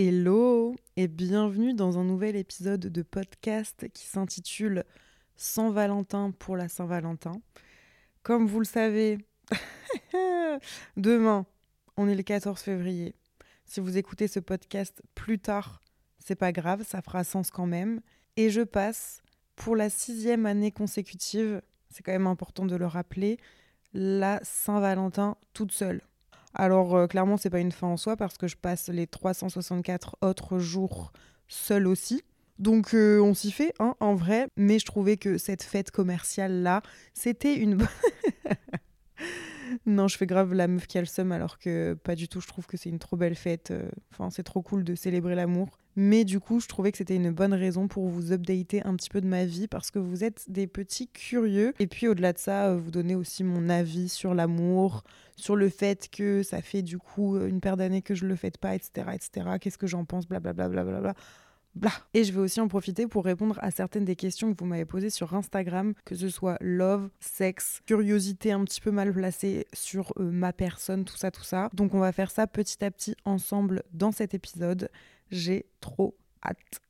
Hello 0.00 0.76
et 0.96 1.08
bienvenue 1.08 1.74
dans 1.74 1.98
un 1.98 2.04
nouvel 2.04 2.36
épisode 2.36 2.78
de 2.78 3.02
podcast 3.02 3.88
qui 3.92 4.06
s'intitule 4.06 4.84
Saint 5.34 5.72
Valentin 5.72 6.30
pour 6.38 6.56
la 6.56 6.68
Saint-Valentin. 6.68 7.42
Comme 8.22 8.46
vous 8.46 8.60
le 8.60 8.64
savez, 8.64 9.18
demain, 10.96 11.46
on 11.96 12.08
est 12.08 12.14
le 12.14 12.22
14 12.22 12.60
février. 12.60 13.16
Si 13.64 13.80
vous 13.80 13.98
écoutez 13.98 14.28
ce 14.28 14.38
podcast 14.38 15.02
plus 15.16 15.40
tard, 15.40 15.80
c'est 16.20 16.36
pas 16.36 16.52
grave, 16.52 16.84
ça 16.86 17.02
fera 17.02 17.24
sens 17.24 17.50
quand 17.50 17.66
même. 17.66 18.00
Et 18.36 18.50
je 18.50 18.62
passe 18.62 19.20
pour 19.56 19.74
la 19.74 19.90
sixième 19.90 20.46
année 20.46 20.70
consécutive, 20.70 21.60
c'est 21.90 22.04
quand 22.04 22.12
même 22.12 22.28
important 22.28 22.66
de 22.66 22.76
le 22.76 22.86
rappeler, 22.86 23.36
la 23.94 24.38
Saint-Valentin 24.44 25.36
toute 25.54 25.72
seule. 25.72 26.02
Alors 26.54 26.96
euh, 26.96 27.06
clairement, 27.06 27.36
c'est 27.36 27.50
pas 27.50 27.60
une 27.60 27.72
fin 27.72 27.88
en 27.88 27.96
soi 27.96 28.16
parce 28.16 28.38
que 28.38 28.48
je 28.48 28.56
passe 28.56 28.88
les 28.88 29.06
364 29.06 30.16
autres 30.22 30.58
jours 30.58 31.12
seule 31.46 31.86
aussi. 31.86 32.22
Donc 32.58 32.94
euh, 32.94 33.20
on 33.20 33.34
s'y 33.34 33.52
fait, 33.52 33.72
hein, 33.78 33.94
en 34.00 34.14
vrai. 34.14 34.48
Mais 34.56 34.78
je 34.78 34.86
trouvais 34.86 35.16
que 35.16 35.38
cette 35.38 35.62
fête 35.62 35.90
commerciale 35.90 36.62
là, 36.62 36.82
c'était 37.14 37.54
une. 37.54 37.78
non, 39.86 40.08
je 40.08 40.16
fais 40.16 40.26
grave 40.26 40.54
la 40.54 40.68
meuf 40.68 40.86
qui 40.86 40.98
a 40.98 41.00
le 41.00 41.06
seum 41.06 41.32
alors 41.32 41.58
que 41.58 41.94
pas 41.94 42.14
du 42.14 42.28
tout. 42.28 42.40
Je 42.40 42.48
trouve 42.48 42.66
que 42.66 42.76
c'est 42.76 42.88
une 42.88 42.98
trop 42.98 43.16
belle 43.16 43.34
fête. 43.36 43.70
euh, 43.70 43.88
Enfin, 44.12 44.30
c'est 44.30 44.42
trop 44.42 44.62
cool 44.62 44.84
de 44.84 44.94
célébrer 44.94 45.34
l'amour. 45.34 45.78
Mais 46.00 46.24
du 46.24 46.38
coup, 46.38 46.60
je 46.60 46.68
trouvais 46.68 46.92
que 46.92 46.98
c'était 46.98 47.16
une 47.16 47.32
bonne 47.32 47.52
raison 47.52 47.88
pour 47.88 48.06
vous 48.06 48.32
updater 48.32 48.86
un 48.86 48.94
petit 48.94 49.10
peu 49.10 49.20
de 49.20 49.26
ma 49.26 49.44
vie 49.44 49.66
parce 49.66 49.90
que 49.90 49.98
vous 49.98 50.22
êtes 50.22 50.44
des 50.48 50.68
petits 50.68 51.08
curieux. 51.08 51.74
Et 51.80 51.88
puis 51.88 52.06
au-delà 52.06 52.32
de 52.32 52.38
ça, 52.38 52.68
euh, 52.68 52.76
vous 52.76 52.92
donner 52.92 53.16
aussi 53.16 53.42
mon 53.42 53.68
avis 53.68 54.08
sur 54.08 54.32
l'amour, 54.32 55.02
sur 55.34 55.56
le 55.56 55.68
fait 55.68 56.08
que 56.08 56.44
ça 56.44 56.62
fait 56.62 56.82
du 56.82 56.98
coup 56.98 57.36
une 57.40 57.60
paire 57.60 57.76
d'années 57.76 58.00
que 58.00 58.14
je 58.14 58.26
le 58.26 58.36
fais 58.36 58.52
pas, 58.52 58.76
etc. 58.76 59.08
etc. 59.12 59.56
Qu'est-ce 59.60 59.76
que 59.76 59.88
j'en 59.88 60.04
pense, 60.04 60.28
blablabla. 60.28 60.68
Bla, 60.68 60.84
bla, 60.84 61.00
bla, 61.00 61.00
bla. 61.00 61.14
Et 62.14 62.24
je 62.24 62.32
vais 62.32 62.40
aussi 62.40 62.60
en 62.60 62.68
profiter 62.68 63.06
pour 63.06 63.24
répondre 63.24 63.58
à 63.60 63.70
certaines 63.70 64.04
des 64.04 64.16
questions 64.16 64.52
que 64.52 64.58
vous 64.58 64.66
m'avez 64.66 64.84
posées 64.84 65.10
sur 65.10 65.34
Instagram, 65.34 65.94
que 66.04 66.14
ce 66.14 66.28
soit 66.28 66.56
love, 66.60 67.08
sexe, 67.20 67.80
curiosité 67.86 68.52
un 68.52 68.64
petit 68.64 68.80
peu 68.80 68.90
mal 68.90 69.12
placée 69.12 69.66
sur 69.72 70.12
euh, 70.18 70.30
ma 70.30 70.52
personne, 70.52 71.04
tout 71.04 71.16
ça, 71.16 71.30
tout 71.30 71.44
ça. 71.44 71.68
Donc 71.72 71.94
on 71.94 72.00
va 72.00 72.12
faire 72.12 72.30
ça 72.30 72.46
petit 72.46 72.84
à 72.84 72.90
petit 72.90 73.14
ensemble 73.24 73.82
dans 73.92 74.12
cet 74.12 74.34
épisode. 74.34 74.90
J'ai 75.30 75.66
trop 75.80 76.16
hâte. 76.44 76.80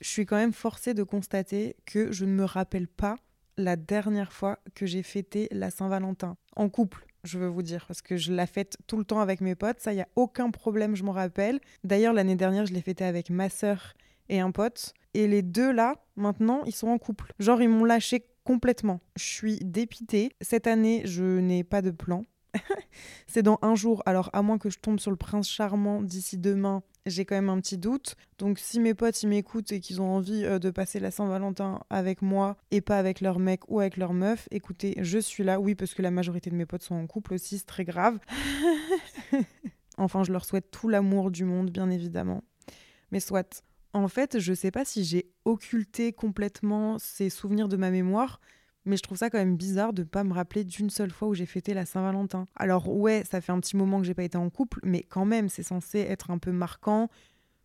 Je 0.00 0.08
suis 0.08 0.26
quand 0.26 0.36
même 0.36 0.52
forcée 0.52 0.94
de 0.94 1.02
constater 1.02 1.74
que 1.84 2.12
je 2.12 2.24
ne 2.24 2.32
me 2.32 2.44
rappelle 2.44 2.86
pas 2.86 3.16
la 3.56 3.74
dernière 3.74 4.32
fois 4.32 4.60
que 4.74 4.86
j'ai 4.86 5.02
fêté 5.02 5.48
la 5.50 5.70
Saint-Valentin 5.70 6.36
en 6.54 6.68
couple 6.68 7.07
je 7.24 7.38
veux 7.38 7.48
vous 7.48 7.62
dire, 7.62 7.84
parce 7.86 8.02
que 8.02 8.16
je 8.16 8.32
la 8.32 8.46
fête 8.46 8.76
tout 8.86 8.96
le 8.96 9.04
temps 9.04 9.20
avec 9.20 9.40
mes 9.40 9.54
potes, 9.54 9.80
ça, 9.80 9.92
il 9.92 9.96
y 9.96 10.02
a 10.02 10.08
aucun 10.16 10.50
problème, 10.50 10.96
je 10.96 11.04
m'en 11.04 11.12
rappelle. 11.12 11.60
D'ailleurs, 11.84 12.12
l'année 12.12 12.36
dernière, 12.36 12.66
je 12.66 12.72
l'ai 12.72 12.82
fêté 12.82 13.04
avec 13.04 13.30
ma 13.30 13.48
sœur 13.48 13.94
et 14.28 14.40
un 14.40 14.50
pote, 14.50 14.92
et 15.14 15.26
les 15.26 15.42
deux 15.42 15.72
là, 15.72 15.96
maintenant, 16.16 16.62
ils 16.64 16.74
sont 16.74 16.88
en 16.88 16.98
couple. 16.98 17.32
Genre, 17.38 17.62
ils 17.62 17.68
m'ont 17.68 17.84
lâché 17.84 18.26
complètement. 18.44 19.00
Je 19.16 19.24
suis 19.24 19.58
dépitée. 19.58 20.30
Cette 20.40 20.66
année, 20.66 21.02
je 21.04 21.38
n'ai 21.38 21.64
pas 21.64 21.82
de 21.82 21.90
plan. 21.90 22.24
C'est 23.26 23.42
dans 23.42 23.58
un 23.62 23.74
jour, 23.74 24.02
alors 24.06 24.30
à 24.32 24.42
moins 24.42 24.58
que 24.58 24.70
je 24.70 24.78
tombe 24.78 24.98
sur 24.98 25.10
le 25.10 25.16
prince 25.16 25.48
charmant 25.48 26.02
d'ici 26.02 26.38
demain, 26.38 26.82
j'ai 27.06 27.24
quand 27.24 27.34
même 27.34 27.48
un 27.48 27.60
petit 27.60 27.78
doute. 27.78 28.16
Donc 28.38 28.58
si 28.58 28.80
mes 28.80 28.94
potes 28.94 29.22
ils 29.22 29.28
m'écoutent 29.28 29.72
et 29.72 29.80
qu'ils 29.80 30.00
ont 30.00 30.10
envie 30.10 30.44
euh, 30.44 30.58
de 30.58 30.70
passer 30.70 31.00
la 31.00 31.10
Saint-Valentin 31.10 31.80
avec 31.90 32.22
moi 32.22 32.56
et 32.70 32.80
pas 32.80 32.98
avec 32.98 33.20
leur 33.20 33.38
mec 33.38 33.68
ou 33.68 33.80
avec 33.80 33.96
leur 33.96 34.12
meuf, 34.12 34.48
écoutez, 34.50 34.94
je 35.00 35.18
suis 35.18 35.44
là. 35.44 35.60
Oui, 35.60 35.74
parce 35.74 35.94
que 35.94 36.02
la 36.02 36.10
majorité 36.10 36.50
de 36.50 36.56
mes 36.56 36.66
potes 36.66 36.82
sont 36.82 36.94
en 36.94 37.06
couple 37.06 37.34
aussi, 37.34 37.58
c'est 37.58 37.66
très 37.66 37.84
grave. 37.84 38.18
enfin, 39.98 40.24
je 40.24 40.32
leur 40.32 40.44
souhaite 40.44 40.70
tout 40.70 40.88
l'amour 40.88 41.30
du 41.30 41.44
monde, 41.44 41.70
bien 41.70 41.90
évidemment. 41.90 42.42
Mais 43.10 43.20
soit. 43.20 43.62
En 43.94 44.06
fait, 44.06 44.38
je 44.38 44.52
sais 44.52 44.70
pas 44.70 44.84
si 44.84 45.02
j'ai 45.02 45.32
occulté 45.46 46.12
complètement 46.12 46.98
ces 46.98 47.30
souvenirs 47.30 47.68
de 47.68 47.78
ma 47.78 47.90
mémoire, 47.90 48.38
mais 48.88 48.96
je 48.96 49.02
trouve 49.02 49.18
ça 49.18 49.30
quand 49.30 49.38
même 49.38 49.56
bizarre 49.56 49.92
de 49.92 50.02
pas 50.02 50.24
me 50.24 50.32
rappeler 50.32 50.64
d'une 50.64 50.90
seule 50.90 51.10
fois 51.10 51.28
où 51.28 51.34
j'ai 51.34 51.46
fêté 51.46 51.74
la 51.74 51.86
Saint-Valentin. 51.86 52.48
Alors 52.56 52.88
ouais, 52.88 53.22
ça 53.30 53.40
fait 53.40 53.52
un 53.52 53.60
petit 53.60 53.76
moment 53.76 54.00
que 54.00 54.06
j'ai 54.06 54.14
pas 54.14 54.24
été 54.24 54.38
en 54.38 54.50
couple, 54.50 54.80
mais 54.82 55.02
quand 55.02 55.24
même, 55.24 55.48
c'est 55.48 55.62
censé 55.62 56.00
être 56.00 56.30
un 56.30 56.38
peu 56.38 56.50
marquant. 56.50 57.08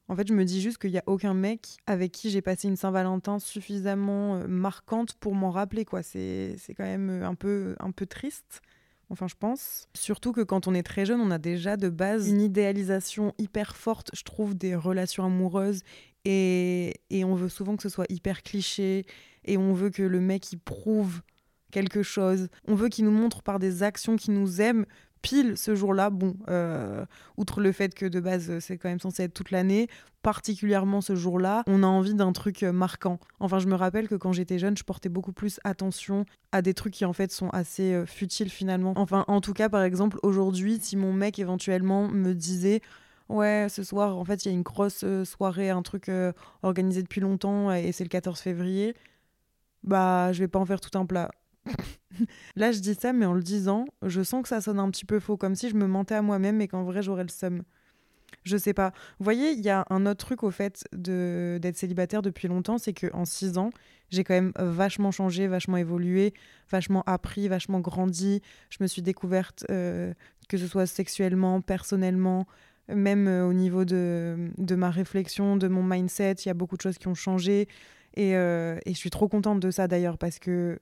En 0.10 0.16
fait, 0.16 0.28
je 0.28 0.34
me 0.34 0.44
dis 0.44 0.62
juste 0.62 0.78
qu'il 0.80 0.92
y 0.92 0.98
a 0.98 1.04
aucun 1.08 1.34
mec 1.34 1.78
avec 1.88 2.12
qui 2.12 2.30
j'ai 2.30 2.42
passé 2.42 2.68
une 2.68 2.76
Saint-Valentin 2.76 3.40
suffisamment 3.40 4.36
euh, 4.36 4.48
marquante 4.48 5.14
pour 5.14 5.34
m'en 5.34 5.50
rappeler, 5.50 5.86
quoi. 5.86 6.04
C'est 6.04 6.56
c'est 6.58 6.74
quand 6.74 6.84
même 6.84 7.10
euh, 7.10 7.28
un 7.28 7.36
peu, 7.36 7.76
un 7.80 7.92
peu 7.92 8.06
triste. 8.06 8.62
Enfin, 9.10 9.28
je 9.28 9.36
pense. 9.36 9.88
Surtout 9.94 10.34
que 10.34 10.42
quand 10.42 10.68
on 10.68 10.74
est 10.74 10.84
très 10.84 11.06
jeune, 11.06 11.22
on 11.22 11.32
a 11.32 11.38
déjà 11.38 11.78
de 11.78 11.90
base 11.90 12.30
une 12.30 12.42
idéalisation 12.42 13.34
hyper 13.38 13.76
forte, 13.76 14.10
je 14.14 14.24
trouve, 14.24 14.56
des 14.56 14.76
relations 14.76 15.24
amoureuses. 15.24 15.84
Et, 16.26 16.94
on 17.12 17.36
veut 17.36 17.50
souvent 17.50 17.76
que 17.76 17.84
ce 17.84 17.90
soit 17.90 18.06
hyper 18.10 18.44
cliché. 18.44 19.06
Et 19.46 19.58
on 19.58 19.74
veut 19.74 19.90
que 19.90 20.04
le 20.04 20.20
mec, 20.20 20.52
il 20.52 20.60
prouve 20.60 21.22
quelque 21.72 22.04
chose. 22.04 22.48
On 22.68 22.76
veut 22.76 22.90
qu'il 22.90 23.06
nous 23.06 23.12
montre 23.12 23.42
par 23.42 23.60
des 23.60 23.84
actions 23.84 24.16
qu'il 24.16 24.34
nous 24.34 24.62
aime 24.62 24.86
pile 25.24 25.58
ce 25.58 25.74
jour-là. 25.74 26.12
Bon, 26.12 26.36
euh, 26.50 27.04
outre 27.38 27.62
le 27.62 27.72
fait 27.72 27.96
que 27.96 28.06
de 28.06 28.20
base, 28.20 28.60
c'est 28.60 28.78
quand 28.78 28.90
même 28.90 29.00
censé 29.00 29.24
être 29.24 29.34
toute 29.34 29.50
l'année, 29.50 29.88
particulièrement 30.22 31.02
ce 31.02 31.16
jour-là, 31.16 31.64
on 31.66 31.82
a 31.82 31.88
envie 31.88 32.14
d'un 32.14 32.32
truc 32.32 32.62
euh, 32.62 32.72
marquant. 32.72 33.20
Enfin, 33.40 33.58
je 33.58 33.68
me 33.68 33.76
rappelle 33.76 34.08
que 34.08 34.16
quand 34.16 34.34
j'étais 34.34 34.60
jeune, 34.60 34.78
je 34.78 34.84
portais 34.84 35.10
beaucoup 35.10 35.34
plus 35.34 35.60
attention 35.64 36.26
à 36.52 36.62
des 36.62 36.76
trucs 36.76 36.94
qui 36.94 37.06
en 37.06 37.14
fait 37.14 37.32
sont 37.32 37.50
assez 37.50 37.94
euh, 37.94 38.06
futiles 38.06 38.50
finalement. 38.50 38.94
Enfin, 38.96 39.26
en 39.28 39.42
tout 39.42 39.54
cas, 39.54 39.70
par 39.70 39.82
exemple, 39.82 40.20
aujourd'hui, 40.22 40.78
si 40.80 40.96
mon 40.98 41.14
mec 41.14 41.40
éventuellement 41.40 42.08
me 42.08 42.34
disait 42.34 42.82
Ouais, 43.30 43.68
ce 43.70 43.84
soir, 43.84 44.18
en 44.18 44.26
fait, 44.26 44.46
il 44.46 44.50
y 44.50 44.52
a 44.52 44.54
une 44.54 44.64
grosse 44.64 45.04
euh, 45.04 45.26
soirée, 45.26 45.70
un 45.70 45.82
truc 45.82 46.10
euh, 46.10 46.34
organisé 46.62 47.02
depuis 47.02 47.22
longtemps 47.22 47.72
et 47.72 47.92
c'est 47.92 48.04
le 48.04 48.10
14 48.10 48.40
février. 48.40 48.96
Bah, 49.84 50.32
je 50.34 50.40
vais 50.40 50.48
pas 50.48 50.60
en 50.60 50.66
faire 50.66 50.82
tout 50.82 50.98
un 50.98 51.06
plat. 51.06 51.32
Là, 52.56 52.72
je 52.72 52.80
dis 52.80 52.96
ça, 52.96 53.14
mais 53.14 53.26
en 53.26 53.34
le 53.34 53.42
disant, 53.42 53.86
je 54.02 54.22
sens 54.22 54.44
que 54.44 54.50
ça 54.50 54.62
sonne 54.62 54.80
un 54.80 54.90
petit 54.92 55.06
peu 55.06 55.20
faux, 55.20 55.38
comme 55.38 55.56
si 55.56 55.70
je 55.70 55.76
me 55.76 55.88
mentais 55.88 56.16
à 56.16 56.22
moi-même 56.22 56.62
et 56.62 56.68
qu'en 56.68 56.84
vrai, 56.84 57.02
j'aurais 57.02 57.24
le 57.24 57.30
seum. 57.30 57.64
Je 58.44 58.58
sais 58.58 58.74
pas. 58.74 58.92
Vous 59.20 59.24
voyez, 59.24 59.52
il 59.52 59.62
y 59.62 59.70
a 59.70 59.86
un 59.90 60.06
autre 60.06 60.26
truc 60.26 60.44
au 60.44 60.52
fait 60.52 60.84
de 60.92 61.60
d'être 61.62 61.78
célibataire 61.78 62.22
depuis 62.22 62.48
longtemps, 62.48 62.78
c'est 62.78 62.94
que 62.94 63.08
en 63.14 63.26
six 63.26 63.58
ans, 63.58 63.70
j'ai 64.10 64.24
quand 64.24 64.34
même 64.34 64.52
vachement 64.58 65.12
changé, 65.12 65.48
vachement 65.48 65.78
évolué, 65.78 66.34
vachement 66.70 67.04
appris, 67.06 67.48
vachement 67.48 67.80
grandi. 67.80 68.42
Je 68.70 68.78
me 68.82 68.88
suis 68.88 69.02
découverte, 69.02 69.66
euh, 69.70 70.14
que 70.50 70.58
ce 70.58 70.68
soit 70.68 70.88
sexuellement, 70.88 71.62
personnellement, 71.62 72.46
même 72.90 73.28
euh, 73.28 73.48
au 73.48 73.54
niveau 73.54 73.86
de, 73.86 74.52
de 74.58 74.76
ma 74.76 74.90
réflexion, 74.90 75.58
de 75.58 75.68
mon 75.68 75.84
mindset. 75.84 76.34
Il 76.46 76.48
y 76.48 76.52
a 76.52 76.54
beaucoup 76.54 76.78
de 76.78 76.82
choses 76.82 76.98
qui 76.98 77.08
ont 77.08 77.16
changé. 77.16 77.68
Et, 78.16 78.36
euh, 78.36 78.78
et 78.86 78.94
je 78.94 78.98
suis 78.98 79.10
trop 79.10 79.28
contente 79.28 79.60
de 79.60 79.72
ça 79.72 79.88
d'ailleurs, 79.88 80.18
parce 80.18 80.40
que 80.40 80.80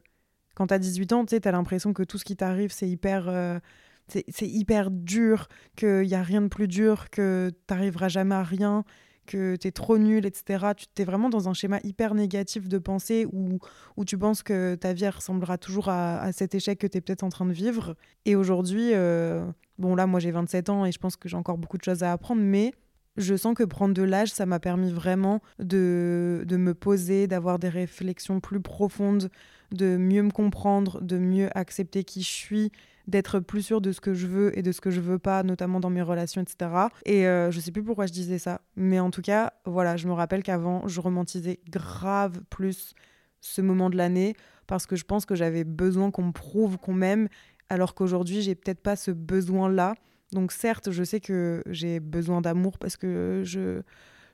quand 0.56 0.68
t'as 0.68 0.80
18 0.80 1.14
ans, 1.14 1.26
tu 1.26 1.40
t'as 1.40 1.52
l'impression 1.52 1.94
que 1.94 2.04
tout 2.04 2.18
ce 2.18 2.26
qui 2.26 2.36
t'arrive, 2.36 2.72
c'est 2.72 2.90
hyper. 2.90 3.30
euh, 3.30 3.60
c'est 4.08 4.48
hyper 4.48 4.92
dur, 4.92 5.48
qu'il 5.78 6.02
n'y 6.02 6.16
a 6.16 6.24
rien 6.24 6.42
de 6.42 6.48
plus 6.48 6.68
dur, 6.68 7.10
que 7.10 7.52
t'arriveras 7.66 8.10
jamais 8.10 8.36
à 8.36 8.44
rien, 8.44 8.84
que 9.32 9.56
tu 9.56 9.68
es 9.68 9.72
trop 9.72 9.98
nul, 9.98 10.26
etc. 10.26 10.66
Tu 10.76 11.02
es 11.02 11.06
vraiment 11.06 11.30
dans 11.30 11.48
un 11.48 11.54
schéma 11.54 11.80
hyper 11.84 12.14
négatif 12.16 12.68
de 12.68 12.78
pensée 12.78 13.26
où, 13.32 13.60
où 13.98 14.06
tu 14.06 14.18
penses 14.18 14.44
que 14.44 14.76
ta 14.76 14.94
vie 14.94 15.08
ressemblera 15.08 15.58
toujours 15.58 15.90
à, 15.90 16.32
cet 16.34 16.56
échec 16.56 16.80
que 16.80 16.88
tu 16.88 16.98
es 16.98 17.02
peut-être 17.02 17.24
en 17.24 17.30
train 17.30 17.46
de 17.46 17.54
vivre. 17.54 17.96
Et 18.26 18.36
aujourd'hui, 18.36 18.94
euh, 18.94 19.46
bon 19.78 19.96
là, 19.96 20.08
moi 20.08 20.20
j'ai 20.20 20.32
27 20.32 20.70
ans 20.70 20.86
et 20.86 20.92
je 20.92 21.00
pense 21.00 21.16
que 21.16 21.30
j'ai 21.30 21.38
encore 21.38 21.58
beaucoup 21.58 21.78
de 21.78 21.84
choses 21.84 22.04
à 22.04 22.12
apprendre, 22.12 22.42
mais 22.42 22.74
je 23.18 23.36
sens 23.36 23.56
que 23.56 23.64
prendre 23.64 23.94
de 23.94 24.04
l'âge, 24.04 24.32
ça 24.32 24.46
m'a 24.46 24.60
permis 24.60 24.92
vraiment 24.92 25.42
de, 25.60 26.44
de 26.48 26.58
me 26.58 26.74
poser, 26.74 27.28
d'avoir 27.28 27.60
des 27.60 27.70
réflexions 27.70 28.40
plus 28.40 28.62
profondes, 28.62 29.30
de 29.72 29.98
mieux 29.98 30.24
me 30.24 30.32
comprendre, 30.32 31.02
de 31.02 31.18
mieux 31.18 31.50
accepter 31.58 32.04
qui 32.04 32.22
je 32.22 32.30
suis, 32.30 32.72
d'être 33.08 33.40
plus 33.40 33.62
sûre 33.62 33.82
de 33.82 33.92
ce 33.92 34.02
que 34.02 34.14
je 34.14 34.28
veux 34.28 34.58
et 34.58 34.62
de 34.62 34.72
ce 34.72 34.82
que 34.82 34.92
je 34.92 35.02
veux 35.02 35.20
pas, 35.20 35.44
notamment 35.44 35.80
dans 35.80 35.90
mes 35.90 36.02
relations, 36.02 36.42
etc. 36.42 36.72
Et 37.06 37.28
euh, 37.28 37.52
je 37.52 37.60
sais 37.60 37.72
plus 37.72 37.84
pourquoi 37.84 38.06
je 38.06 38.14
disais 38.14 38.40
ça, 38.40 38.62
mais 38.76 39.00
en 39.00 39.12
tout 39.12 39.22
cas, 39.22 39.54
voilà, 39.66 39.98
je 39.98 40.08
me 40.08 40.14
rappelle 40.14 40.44
qu'avant, 40.44 40.88
je 40.88 41.00
romantisais 41.02 41.60
grave 41.70 42.42
plus 42.50 42.94
ce 43.42 43.62
moment 43.62 43.90
de 43.90 43.98
l'année 43.98 44.36
parce 44.68 44.86
que 44.86 44.96
je 44.96 45.04
pense 45.04 45.26
que 45.26 45.36
j'avais 45.36 45.64
besoin 45.64 46.12
qu'on 46.12 46.24
me 46.24 46.32
prouve 46.32 46.78
qu'on 46.78 46.94
m'aime, 46.94 47.28
alors 47.70 47.94
qu'aujourd'hui, 47.94 48.42
j'ai 48.42 48.56
peut-être 48.56 48.82
pas 48.82 48.96
ce 48.96 49.12
besoin-là. 49.12 49.96
Donc 50.32 50.52
certes, 50.52 50.92
je 50.92 51.04
sais 51.04 51.20
que 51.20 51.62
j'ai 51.66 52.00
besoin 52.00 52.42
d'amour 52.42 52.78
parce 52.78 52.96
que 52.96 53.42
je, 53.44 53.82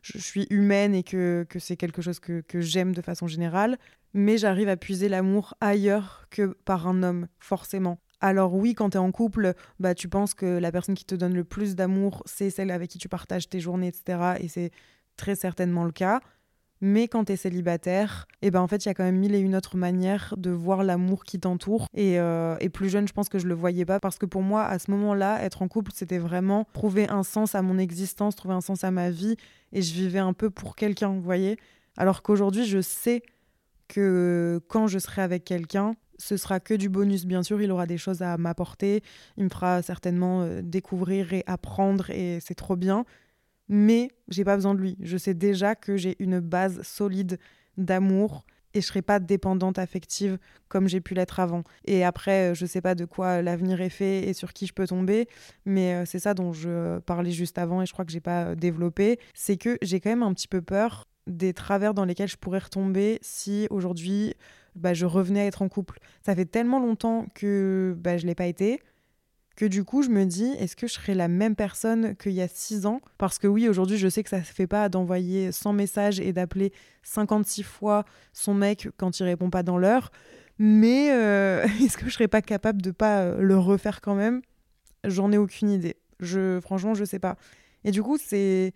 je 0.02 0.18
suis 0.20 0.46
humaine 0.50 0.94
et 0.94 1.04
que, 1.04 1.46
que 1.50 1.60
c'est 1.60 1.76
quelque 1.76 2.02
chose 2.02 2.20
que, 2.20 2.42
que 2.42 2.62
j'aime 2.62 2.94
de 2.94 3.02
façon 3.02 3.28
générale, 3.28 3.78
mais 4.14 4.38
j'arrive 4.38 4.70
à 4.70 4.78
puiser 4.78 5.10
l'amour 5.10 5.56
ailleurs 5.60 6.28
que 6.30 6.56
par 6.66 6.88
un 6.88 7.04
homme, 7.04 7.28
forcément. 7.40 8.00
Alors 8.20 8.54
oui, 8.54 8.74
quand 8.74 8.92
tu 8.92 8.98
es 8.98 9.00
en 9.00 9.12
couple, 9.12 9.54
bah, 9.80 9.94
tu 9.94 10.10
penses 10.10 10.34
que 10.34 10.46
la 10.46 10.72
personne 10.72 10.96
qui 10.96 11.06
te 11.06 11.16
donne 11.16 11.36
le 11.36 11.44
plus 11.44 11.76
d'amour, 11.76 12.24
c'est 12.26 12.50
celle 12.50 12.72
avec 12.72 12.90
qui 12.90 12.98
tu 12.98 13.10
partages 13.10 13.48
tes 13.50 13.60
journées, 13.60 13.88
etc. 13.88 14.38
Et 14.40 14.48
c'est 14.48 14.72
très 15.18 15.36
certainement 15.36 15.84
le 15.84 15.92
cas. 15.92 16.20
Mais 16.80 17.08
quand 17.08 17.26
tu 17.26 17.34
es 17.34 17.36
célibataire, 17.36 18.28
et 18.42 18.48
eh 18.48 18.52
ben 18.52 18.62
en 18.62 18.68
fait, 18.68 18.86
il 18.86 18.88
y 18.88 18.92
a 18.92 18.94
quand 18.94 19.04
même 19.04 19.18
mille 19.18 19.34
et 19.34 19.40
une 19.40 19.56
autres 19.56 19.78
manières 19.78 20.36
de 20.38 20.52
voir 20.52 20.84
l'amour 20.84 21.24
qui 21.24 21.40
t'entoure. 21.40 21.88
Euh, 21.98 22.56
et, 22.60 22.70
plus 22.70 22.90
jeune, 22.90 23.08
je 23.08 23.14
pense 23.14 23.30
que 23.30 23.40
je 23.40 23.48
le 23.48 23.56
voyais 23.56 23.86
pas 23.86 24.00
parce 24.00 24.20
que 24.20 24.28
pour 24.28 24.44
moi, 24.44 24.64
à 24.64 24.78
ce 24.78 24.92
moment-là, 24.92 25.44
être 25.44 25.64
en 25.64 25.68
couple, 25.68 25.92
c'était 25.94 26.20
vraiment 26.20 26.68
trouver 26.74 27.10
un 27.10 27.24
sens 27.24 27.56
à 27.56 27.64
mon 27.64 27.80
existence, 27.80 28.36
trouver 28.36 28.54
un 28.54 28.62
sens 28.62 28.84
à 28.84 28.92
ma 28.92 29.10
vie. 29.10 29.38
Et 29.74 29.82
je 29.82 29.94
vivais 29.94 30.20
un 30.20 30.34
peu 30.34 30.52
pour 30.52 30.76
quelqu'un, 30.76 31.10
vous 31.10 31.22
voyez. 31.22 31.58
Alors 31.98 32.22
qu'aujourd'hui, 32.22 32.66
je 32.66 32.80
sais 32.80 33.24
que 33.88 34.62
quand 34.68 34.86
je 34.88 35.00
serai 35.00 35.24
avec 35.24 35.46
quelqu'un, 35.46 35.96
ce 36.18 36.38
sera 36.38 36.60
que 36.60 36.74
du 36.74 36.90
bonus, 36.90 37.26
bien 37.26 37.44
sûr. 37.44 37.62
Il 37.62 37.72
aura 37.72 37.86
des 37.86 37.98
choses 37.98 38.22
à 38.22 38.38
m'apporter. 38.38 39.04
Il 39.38 39.46
me 39.46 39.50
fera 39.50 39.82
certainement 39.82 40.42
euh, 40.42 40.62
découvrir 40.64 41.34
et 41.34 41.44
apprendre 41.48 42.10
et 42.10 42.40
c'est 42.42 42.56
trop 42.56 42.76
bien 42.76 43.06
mais 43.70 44.10
j'ai 44.30 44.44
pas 44.44 44.56
besoin 44.56 44.74
de 44.76 44.80
lui. 44.80 44.98
Je 45.02 45.18
sais 45.18 45.34
déjà 45.34 45.76
que 45.76 45.98
j'ai 45.98 46.16
une 46.20 46.40
base 46.40 46.82
solide 46.84 47.40
d'amour 47.78 48.46
et 48.74 48.82
je 48.82 48.88
serai 48.88 49.02
pas 49.02 49.20
dépendante 49.20 49.80
affective 49.80 50.38
comme 50.68 50.88
j'ai 50.88 51.02
pu 51.02 51.14
l'être 51.14 51.40
avant. 51.40 51.64
Et 51.86 52.04
après, 52.04 52.52
euh, 52.52 52.54
je 52.54 52.66
sais 52.66 52.82
pas 52.82 52.96
de 52.96 53.06
quoi 53.06 53.42
l'avenir 53.42 53.82
est 53.82 53.90
fait 53.90 54.28
et 54.28 54.34
sur 54.34 54.54
qui 54.54 54.68
je 54.68 54.74
peux 54.74 54.88
tomber, 54.88 55.28
mais 55.66 55.96
euh, 55.96 56.06
c'est 56.06 56.20
ça 56.20 56.34
dont 56.34 56.54
je 56.54 57.00
parlais 57.00 57.32
juste 57.32 57.58
avant 57.58 57.82
et 57.82 57.86
je 57.86 57.94
crois 57.94 58.06
que 58.06 58.12
j'ai 58.12 58.20
pas 58.20 58.56
développé, 58.56 59.20
c'est 59.34 59.58
que 59.58 59.78
j'ai 59.82 60.00
quand 60.00 60.10
même 60.10 60.24
un 60.24 60.34
petit 60.34 60.48
peu 60.48 60.62
peur 60.62 61.08
des 61.28 61.54
travers 61.54 61.94
dans 61.94 62.06
lesquels 62.06 62.30
je 62.30 62.38
pourrais 62.38 62.60
retomber 62.60 63.20
si 63.22 63.68
aujourd'hui 63.70 64.34
bah, 64.78 64.94
je 64.94 65.06
revenais 65.06 65.42
à 65.42 65.46
être 65.46 65.62
en 65.62 65.70
couple. 65.70 66.00
Ça 66.26 66.36
fait 66.36 66.46
tellement 66.46 66.80
longtemps 66.80 67.28
que 67.34 67.96
bah, 68.00 68.18
je 68.18 68.26
l'ai 68.26 68.36
pas 68.36 68.48
été 68.48 68.82
que 69.58 69.66
du 69.66 69.84
coup, 69.84 70.04
je 70.04 70.10
me 70.10 70.24
dis, 70.26 70.54
est-ce 70.60 70.76
que 70.76 70.88
je 70.88 70.94
serais 70.94 71.16
la 71.16 71.28
même 71.28 71.56
personne 71.56 72.16
qu'il 72.16 72.34
y 72.34 72.42
a 72.42 72.48
six 72.48 72.86
ans? 72.86 73.02
Parce 73.18 73.40
que 73.40 73.48
oui, 73.48 73.68
aujourd'hui, 73.68 73.98
je 73.98 74.08
sais 74.08 74.22
que 74.22 74.30
ça 74.30 74.38
ne 74.40 74.44
se 74.44 74.54
fait 74.54 74.68
pas 74.68 74.88
d'envoyer 74.88 75.52
100 75.52 75.74
messages 75.74 76.20
et 76.20 76.32
d'appeler 76.32 76.72
56 77.02 77.64
fois 77.64 78.06
son 78.34 78.54
mec 78.54 78.88
quand 78.98 79.20
il 79.20 79.24
répond 79.24 79.50
pas 79.50 79.64
dans 79.64 79.80
l'heure. 79.80 80.12
Mais 80.60 81.12
euh, 81.12 81.66
est-ce 81.84 81.98
que 81.98 82.06
je 82.06 82.12
serais 82.12 82.28
pas 82.28 82.44
capable 82.44 82.84
de 82.84 82.92
pas 82.92 83.22
euh, 83.22 83.42
le 83.42 83.58
refaire 83.58 84.00
quand 84.00 84.14
même? 84.14 84.42
J'en 85.04 85.32
ai 85.32 85.38
aucune 85.38 85.72
idée. 85.72 85.98
Je, 86.20 86.60
franchement, 86.62 86.94
je 86.94 87.04
sais 87.04 87.20
pas. 87.20 87.36
Et 87.84 87.90
du 87.90 88.04
coup, 88.04 88.18
c'est 88.24 88.74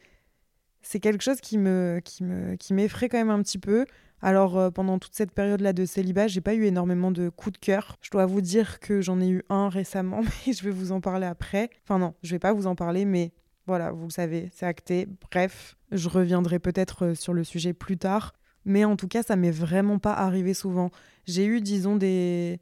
c'est 0.82 1.00
quelque 1.00 1.24
chose 1.24 1.42
qui 1.42 1.60
me 1.60 2.02
qui 2.04 2.24
me 2.24 2.56
qui 2.56 2.74
m'effraie 2.74 3.08
quand 3.08 3.20
même 3.20 3.30
un 3.30 3.44
petit 3.44 3.60
peu 3.60 3.86
alors 4.22 4.58
euh, 4.58 4.70
pendant 4.70 5.00
toute 5.00 5.16
cette 5.16 5.32
période-là 5.32 5.74
de 5.74 5.86
célibat, 5.86 6.28
j'ai 6.28 6.42
pas 6.42 6.54
eu 6.54 6.66
énormément 6.66 7.12
de 7.12 7.30
coups 7.30 7.60
de 7.60 7.66
cœur. 7.66 7.98
Je 8.02 8.12
dois 8.12 8.26
vous 8.26 8.42
dire 8.42 8.80
que 8.80 9.02
j'en 9.02 9.20
ai 9.20 9.30
eu 9.30 9.44
un 9.50 9.70
récemment, 9.70 10.22
mais 10.48 10.54
je 10.54 10.64
vais 10.64 10.72
vous 10.72 10.92
en 10.92 11.02
parler 11.02 11.26
après. 11.26 11.70
Enfin 11.84 12.00
non, 12.00 12.14
je 12.22 12.32
vais 12.32 12.40
pas 12.40 12.54
vous 12.54 12.68
en 12.68 12.76
parler, 12.76 13.06
mais 13.06 13.32
voilà, 13.68 13.92
vous 13.92 14.06
le 14.06 14.12
savez, 14.12 14.50
c'est 14.54 14.66
acté. 14.66 15.08
Bref, 15.32 15.76
je 15.92 16.10
reviendrai 16.10 16.60
peut-être 16.60 17.08
euh, 17.08 17.16
sur 17.16 17.34
le 17.34 17.44
sujet 17.44 17.74
plus 17.74 17.98
tard. 17.98 18.34
Mais 18.64 18.86
en 18.86 18.96
tout 18.96 19.08
cas, 19.08 19.24
ça 19.24 19.36
m'est 19.36 19.52
vraiment 19.52 19.98
pas 19.98 20.14
arrivé 20.14 20.54
souvent. 20.54 20.92
J'ai 21.26 21.46
eu, 21.46 21.62
disons, 21.62 21.96
des, 21.96 22.60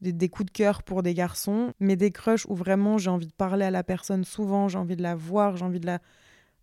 des, 0.00 0.28
coups 0.28 0.46
de 0.46 0.50
cœur 0.50 0.82
pour 0.82 1.04
des 1.04 1.14
garçons, 1.14 1.72
mais 1.78 1.94
des 1.94 2.10
crushs 2.10 2.44
où 2.46 2.54
vraiment 2.54 2.98
j'ai 2.98 3.10
envie 3.10 3.28
de 3.28 3.32
parler 3.32 3.64
à 3.64 3.70
la 3.70 3.84
personne 3.84 4.24
souvent, 4.24 4.68
j'ai 4.68 4.78
envie 4.78 4.96
de 4.96 5.02
la 5.02 5.14
voir, 5.14 5.56
j'ai 5.56 5.64
envie 5.64 5.78
de 5.78 5.86
la, 5.86 6.00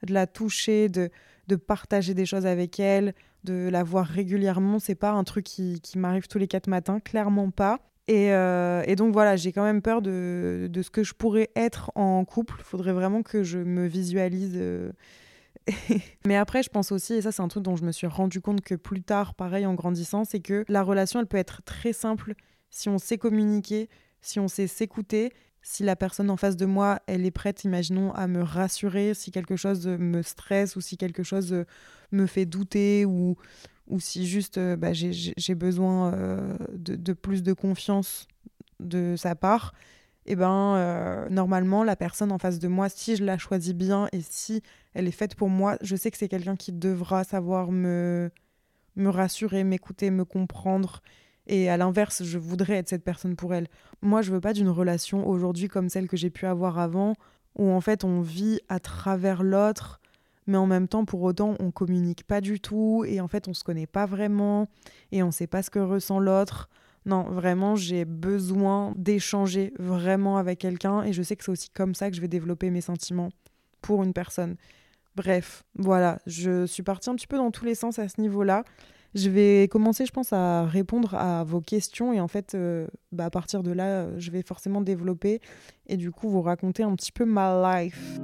de 0.05 0.13
la 0.13 0.27
toucher, 0.27 0.89
de, 0.89 1.09
de 1.47 1.55
partager 1.55 2.13
des 2.13 2.25
choses 2.25 2.45
avec 2.45 2.79
elle, 2.79 3.13
de 3.45 3.69
la 3.69 3.83
voir 3.83 4.05
régulièrement. 4.05 4.79
C'est 4.79 4.95
pas 4.95 5.11
un 5.11 5.23
truc 5.23 5.45
qui, 5.45 5.81
m'arrive 5.95 6.27
tous 6.27 6.37
les 6.37 6.47
quatre 6.47 6.67
matins, 6.67 6.99
clairement 6.99 7.51
pas. 7.51 7.79
Euh, 8.11 8.83
et, 8.85 8.95
donc 8.95 9.13
voilà, 9.13 9.35
j'ai 9.35 9.51
quand 9.51 9.63
même 9.63 9.81
peur 9.81 10.01
de, 10.01 10.69
ce 10.81 10.89
que 10.89 11.03
je 11.03 11.13
pourrais 11.13 11.49
être 11.55 11.91
en 11.95 12.25
couple. 12.25 12.55
Il 12.59 12.65
faudrait 12.65 12.93
vraiment 12.93 13.23
que 13.23 13.43
je 13.43 13.59
me 13.59 13.87
visualise. 13.87 14.53
Euh. 14.55 14.91
Mais 16.25 16.35
après, 16.35 16.61
je 16.61 16.69
pense 16.69 16.91
aussi, 16.91 17.13
et 17.13 17.21
ça 17.21 17.31
c'est 17.31 17.41
un 17.41 17.47
truc 17.47 17.63
dont 17.63 17.75
je 17.75 17.85
me 17.85 17.91
suis 17.91 18.07
rendu 18.07 18.41
compte 18.41 18.61
que 18.61 18.75
plus 18.75 19.01
tard, 19.01 19.33
pareil 19.33 19.65
en 19.65 19.73
grandissant, 19.73 20.25
c'est 20.25 20.41
que 20.41 20.65
la 20.67 20.83
relation, 20.83 21.19
elle 21.19 21.27
peut 21.27 21.37
être 21.37 21.61
très 21.63 21.93
simple 21.93 22.33
si 22.69 22.89
on 22.89 22.97
sait 22.97 23.17
communiquer, 23.17 23.89
si 24.21 24.39
on 24.39 24.47
sait 24.47 24.67
s'écouter 24.67 25.31
si 25.67 25.83
la 25.83 25.95
personne 25.95 26.29
en 26.29 26.37
face 26.37 26.57
de 26.57 26.67
moi, 26.67 26.99
elle 27.07 27.25
est 27.25 27.31
prête, 27.31 27.63
imaginons, 27.63 28.13
à 28.13 28.27
me 28.27 28.43
rassurer 28.43 29.15
si 29.15 29.31
quelque 29.31 29.55
chose 29.55 29.87
me 29.87 30.21
stresse 30.21 30.75
ou 30.75 30.81
si 30.81 30.95
quelque 30.95 31.23
chose 31.23 31.65
me 32.11 32.27
fait 32.27 32.45
douter 32.45 33.03
ou, 33.03 33.35
ou 33.87 33.99
si 33.99 34.27
juste 34.27 34.59
euh, 34.59 34.75
bah, 34.75 34.93
j'ai 34.93 35.55
besoin 35.55 36.13
euh, 36.13 36.55
de, 36.71 37.13
plus 37.13 37.41
de 37.41 37.51
confiance 37.51 38.27
de 38.79 39.15
sa 39.17 39.33
part, 39.33 39.73
et 40.27 40.33
eh 40.33 40.35
ben 40.35 40.75
euh, 40.75 41.29
normalement 41.29 41.83
la 41.83 41.95
personne 41.95 42.31
en 42.31 42.37
face 42.37 42.59
de 42.59 42.67
moi, 42.67 42.87
si 42.87 43.15
je 43.15 43.23
la 43.23 43.39
choisis 43.39 43.73
bien 43.73 44.07
et 44.11 44.21
si 44.21 44.61
elle 44.93 45.07
est 45.07 45.11
faite 45.11 45.33
pour 45.33 45.49
moi, 45.49 45.77
je 45.81 45.95
sais 45.95 46.11
que 46.11 46.17
c'est 46.17 46.27
quelqu'un 46.27 46.55
qui 46.55 46.73
devra 46.73 47.23
savoir 47.23 47.71
me, 47.71 48.29
me 48.95 49.09
rassurer, 49.09 49.63
m'écouter, 49.63 50.11
me 50.11 50.25
comprendre 50.25 51.01
et 51.47 51.69
à 51.69 51.77
l'inverse, 51.77 52.23
je 52.23 52.37
voudrais 52.37 52.75
être 52.75 52.89
cette 52.89 53.03
personne 53.03 53.35
pour 53.35 53.53
elle. 53.53 53.67
Moi, 54.01 54.21
je 54.21 54.31
veux 54.31 54.41
pas 54.41 54.53
d'une 54.53 54.69
relation 54.69 55.27
aujourd'hui 55.27 55.67
comme 55.67 55.89
celle 55.89 56.07
que 56.07 56.17
j'ai 56.17 56.29
pu 56.29 56.45
avoir 56.45 56.79
avant, 56.79 57.13
où 57.55 57.69
en 57.69 57.81
fait 57.81 58.03
on 58.03 58.21
vit 58.21 58.59
à 58.69 58.79
travers 58.79 59.43
l'autre, 59.43 59.99
mais 60.47 60.57
en 60.57 60.67
même 60.67 60.87
temps, 60.87 61.05
pour 61.05 61.21
autant, 61.23 61.55
on 61.59 61.71
communique 61.71 62.25
pas 62.25 62.41
du 62.41 62.59
tout, 62.59 63.03
et 63.07 63.19
en 63.19 63.27
fait, 63.27 63.47
on 63.47 63.53
se 63.53 63.63
connaît 63.63 63.87
pas 63.87 64.05
vraiment, 64.05 64.67
et 65.11 65.23
on 65.23 65.31
sait 65.31 65.47
pas 65.47 65.63
ce 65.63 65.69
que 65.69 65.79
ressent 65.79 66.19
l'autre. 66.19 66.69
Non, 67.05 67.23
vraiment, 67.23 67.75
j'ai 67.75 68.05
besoin 68.05 68.93
d'échanger 68.95 69.73
vraiment 69.79 70.37
avec 70.37 70.59
quelqu'un, 70.59 71.03
et 71.03 71.13
je 71.13 71.21
sais 71.23 71.35
que 71.35 71.43
c'est 71.43 71.51
aussi 71.51 71.69
comme 71.69 71.95
ça 71.95 72.09
que 72.09 72.15
je 72.15 72.21
vais 72.21 72.27
développer 72.27 72.69
mes 72.69 72.81
sentiments 72.81 73.29
pour 73.81 74.03
une 74.03 74.13
personne. 74.13 74.55
Bref, 75.15 75.63
voilà, 75.75 76.19
je 76.27 76.65
suis 76.65 76.83
partie 76.83 77.09
un 77.09 77.15
petit 77.15 77.27
peu 77.27 77.37
dans 77.37 77.51
tous 77.51 77.65
les 77.65 77.75
sens 77.75 77.99
à 77.99 78.07
ce 78.07 78.19
niveau-là. 78.19 78.65
Je 79.15 79.29
vais 79.29 79.69
commencer, 79.69 80.05
je 80.05 80.11
pense, 80.11 80.33
à 80.33 80.65
répondre 80.65 81.15
à 81.15 81.45
vos 81.45 81.61
questions 81.61 82.11
et 82.11 82.19
en 82.19 82.27
fait, 82.27 82.53
euh, 82.53 82.85
bah, 83.13 83.23
à 83.23 83.29
partir 83.29 83.63
de 83.63 83.71
là, 83.71 83.85
euh, 83.85 84.15
je 84.17 84.29
vais 84.29 84.41
forcément 84.41 84.81
développer 84.81 85.39
et 85.87 85.95
du 85.95 86.11
coup 86.11 86.27
vous 86.27 86.41
raconter 86.41 86.83
un 86.83 86.93
petit 86.97 87.13
peu 87.13 87.23
ma 87.23 87.79
life. 87.81 88.19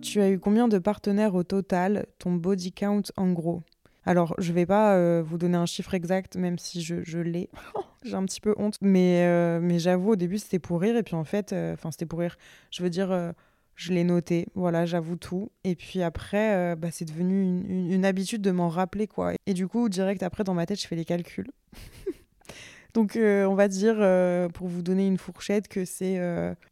Tu 0.00 0.20
as 0.20 0.30
eu 0.30 0.38
combien 0.38 0.68
de 0.68 0.78
partenaires 0.78 1.34
au 1.34 1.42
total, 1.42 2.06
ton 2.20 2.34
body 2.34 2.70
count 2.70 3.02
en 3.16 3.32
gros? 3.32 3.64
Alors, 4.04 4.36
je 4.38 4.52
vais 4.52 4.66
pas 4.66 4.94
euh, 4.94 5.24
vous 5.26 5.38
donner 5.38 5.56
un 5.56 5.66
chiffre 5.66 5.92
exact, 5.94 6.36
même 6.36 6.56
si 6.56 6.82
je, 6.82 7.18
l'ai. 7.18 7.50
J'ai 8.04 8.14
un 8.14 8.24
petit 8.24 8.40
peu 8.40 8.54
honte. 8.56 8.78
Mais, 8.80 9.58
mais 9.58 9.80
j'avoue, 9.80 10.12
au 10.12 10.16
début, 10.16 10.38
c'était 10.38 10.60
pour 10.60 10.80
rire. 10.80 10.96
Et 10.96 11.02
puis, 11.02 11.16
en 11.16 11.24
fait, 11.24 11.52
enfin, 11.52 11.90
c'était 11.90 12.06
pour 12.06 12.20
rire. 12.20 12.38
Je 12.70 12.84
veux 12.84 12.90
dire, 12.90 13.34
je 13.76 13.92
l'ai 13.92 14.04
noté, 14.04 14.48
voilà, 14.54 14.86
j'avoue 14.86 15.16
tout. 15.16 15.52
Et 15.62 15.76
puis 15.76 16.02
après, 16.02 16.54
euh, 16.56 16.76
bah, 16.76 16.88
c'est 16.90 17.04
devenu 17.04 17.42
une, 17.68 18.04
habitude 18.06 18.40
de 18.40 18.50
m'en 18.50 18.70
rappeler, 18.70 19.06
quoi. 19.06 19.34
Et 19.46 19.52
du 19.52 19.68
coup, 19.68 19.88
direct 19.90 20.22
après, 20.22 20.44
dans 20.44 20.54
ma 20.54 20.64
tête, 20.64 20.80
je 20.80 20.86
fais 20.86 20.96
les 20.96 21.04
calculs. 21.04 21.50
Donc, 22.94 23.16
euh, 23.16 23.44
on 23.44 23.54
va 23.54 23.68
dire, 23.68 23.96
euh, 23.98 24.48
pour 24.48 24.68
vous 24.68 24.80
donner 24.80 25.06
une 25.06 25.18
fourchette, 25.18 25.68
que 25.68 25.84
c'est 25.84 26.18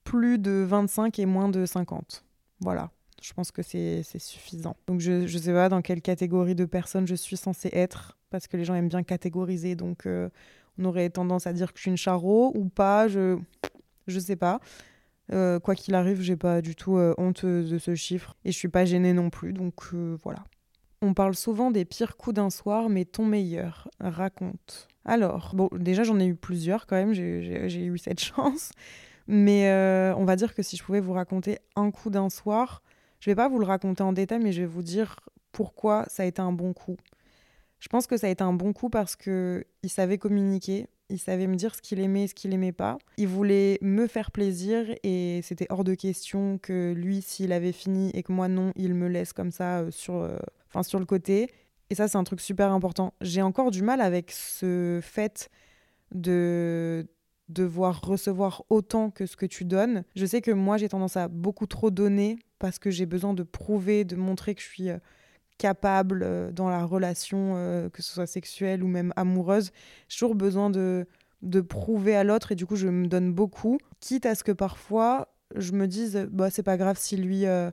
plus 0.03 0.39
de 0.39 0.65
25 0.67 1.19
et 1.19 1.27
moins 1.27 1.51
de 1.51 1.67
50. 1.67 2.25
Voilà, 2.61 2.91
je 3.23 3.35
pense 3.35 3.51
que 3.51 3.61
c'est 3.61 4.03
suffisant. 4.19 4.75
Donc, 4.87 5.01
je 5.01 5.13
ne 5.13 5.27
sais 5.27 5.53
pas 5.53 5.69
dans 5.69 5.83
quelle 5.83 6.01
catégorie 6.01 6.55
de 6.55 6.65
personnes 6.65 7.07
je 7.07 7.15
suis 7.15 7.37
censée 7.37 7.69
être, 7.75 8.17
parce 8.31 8.47
que 8.47 8.57
les 8.57 8.65
gens 8.65 8.75
aiment 8.75 8.89
bien 8.89 9.03
catégoriser. 9.03 9.77
Donc, 9.77 10.09
on 10.79 10.85
aurait 10.87 11.11
tendance 11.11 11.47
à 11.47 11.53
dire 11.53 11.75
que 11.75 11.79
je 11.79 11.83
suis 11.83 11.91
une 11.91 11.99
charreau 11.99 12.51
ou 12.55 12.71
pas, 12.71 13.09
je 13.09 13.37
ne 14.09 14.21
sais 14.21 14.37
pas. 14.37 14.61
Euh, 15.33 15.59
quoi 15.59 15.75
qu'il 15.75 15.95
arrive, 15.95 16.21
j'ai 16.21 16.37
pas 16.37 16.61
du 16.61 16.75
tout 16.77 16.99
euh, 16.99 17.15
honte 17.17 17.47
de 17.47 17.79
ce 17.79 17.95
chiffre 17.95 18.37
et 18.45 18.53
je 18.53 18.57
suis 18.59 18.69
pas 18.69 18.85
gênée 18.85 19.13
non 19.13 19.31
plus, 19.31 19.53
donc 19.53 19.75
euh, 19.95 20.17
voilà. 20.23 20.45
On 21.01 21.15
parle 21.15 21.35
souvent 21.35 21.71
des 21.71 21.85
pires 21.85 22.17
coups 22.17 22.35
d'un 22.35 22.51
soir, 22.51 22.89
mais 22.89 23.05
ton 23.05 23.25
meilleur, 23.25 23.89
raconte. 24.01 24.89
Alors, 25.05 25.55
bon, 25.55 25.69
déjà 25.73 26.03
j'en 26.03 26.19
ai 26.19 26.27
eu 26.27 26.35
plusieurs 26.35 26.87
quand 26.87 26.97
même, 26.97 27.13
j'ai 27.13 27.87
eu 27.87 27.99
cette 27.99 28.21
chance, 28.25 28.71
mais 29.27 29.71
on 30.17 30.25
va 30.25 30.37
dire 30.37 30.55
que 30.55 30.63
si 30.63 30.77
je 30.77 30.85
pouvais 30.85 31.01
vous 31.01 31.13
raconter 31.13 31.59
un 31.77 31.91
coup 31.91 32.11
d'un 32.11 32.31
soir, 32.31 32.83
je 33.21 33.31
vais 33.31 33.35
pas 33.35 33.49
vous 33.49 33.59
le 33.59 33.67
raconter 33.67 34.03
en 34.03 34.13
détail, 34.13 34.41
mais 34.43 34.53
je 34.53 34.61
vais 34.61 34.67
vous 34.67 34.83
dire 34.83 35.21
pourquoi 35.53 36.05
ça 36.09 36.23
a 36.23 36.27
été 36.27 36.43
un 36.43 36.53
bon 36.53 36.73
coup. 36.73 36.97
Je 37.81 37.89
pense 37.89 38.07
que 38.07 38.17
ça 38.17 38.27
a 38.29 38.31
été 38.31 38.43
un 38.43 38.55
bon 38.55 38.73
coup 38.73 38.89
parce 38.89 39.15
que 39.15 39.67
il 39.83 39.91
savait 39.91 40.17
communiquer, 40.17 40.89
il 41.11 41.19
savait 41.19 41.47
me 41.47 41.57
dire 41.57 41.75
ce 41.75 41.83
qu'il 41.83 42.01
aimait 42.01 42.25
et 42.25 42.29
ce 42.29 42.35
qu'il 42.35 42.53
aimait 42.55 42.73
pas. 42.73 42.99
Il 43.17 43.29
voulait 43.29 43.79
me 43.83 44.07
faire 44.07 44.31
plaisir 44.31 44.87
et 45.03 45.41
c'était 45.43 45.67
hors 45.69 45.85
de 45.85 45.95
question 45.95 46.59
que 46.59 46.93
lui, 46.93 47.23
s'il 47.23 47.53
avait 47.53 47.73
fini 47.73 48.11
et 48.15 48.23
que 48.23 48.33
moi 48.33 48.49
non, 48.49 48.73
il 48.77 48.95
me 48.95 49.09
laisse 49.09 49.33
comme 49.33 49.51
ça 49.51 49.81
euh, 49.81 49.91
sur, 49.91 50.17
euh, 50.17 50.39
sur 50.83 50.99
le 50.99 51.05
côté. 51.05 51.51
Et 51.91 51.95
ça, 51.95 52.09
c'est 52.09 52.17
un 52.17 52.25
truc 52.25 52.41
super 52.41 52.73
important. 52.73 53.13
J'ai 53.21 53.43
encore 53.43 53.71
du 53.71 53.83
mal 53.83 54.01
avec 54.01 54.31
ce 54.31 55.01
fait 55.03 55.51
de 56.15 57.07
devoir 57.51 58.01
recevoir 58.01 58.65
autant 58.71 59.11
que 59.11 59.27
ce 59.27 59.37
que 59.37 59.47
tu 59.47 59.65
donnes. 59.65 60.05
Je 60.17 60.25
sais 60.25 60.41
que 60.41 60.51
moi, 60.51 60.79
j'ai 60.79 60.89
tendance 60.89 61.17
à 61.17 61.29
beaucoup 61.29 61.67
trop 61.67 61.91
donner 61.91 62.39
parce 62.59 62.79
que 62.79 62.91
j'ai 62.91 63.05
besoin 63.05 63.35
de 63.35 63.43
prouver, 63.43 64.05
de 64.05 64.17
montrer 64.17 64.55
que 64.55 64.63
je 64.63 64.67
suis 64.67 64.89
euh, 64.89 64.99
capable 65.59 66.23
euh, 66.23 66.53
dans 66.53 66.69
la 66.69 66.85
relation, 66.85 67.55
euh, 67.57 67.89
que 67.89 68.03
ce 68.03 68.13
soit 68.13 68.27
sexuelle 68.27 68.83
ou 68.83 68.89
même 68.89 69.13
amoureuse. 69.17 69.71
J'ai 70.09 70.19
toujours 70.19 70.35
besoin 70.35 70.71
de, 70.71 71.07
de 71.43 71.61
prouver 71.61 72.17
à 72.17 72.25
l'autre 72.25 72.53
et 72.53 72.55
du 72.55 72.67
coup, 72.67 72.77
je 72.77 72.89
me 72.89 73.07
donne 73.07 73.33
beaucoup, 73.33 73.79
quitte 74.01 74.27
à 74.27 74.35
ce 74.35 74.45
que 74.45 74.53
parfois, 74.53 75.29
je 75.55 75.73
me 75.73 75.87
dise, 75.87 76.29
bah, 76.31 76.51
c'est 76.51 76.63
pas 76.63 76.77
grave 76.77 76.97
si 76.99 77.17
lui, 77.17 77.47
euh, 77.47 77.71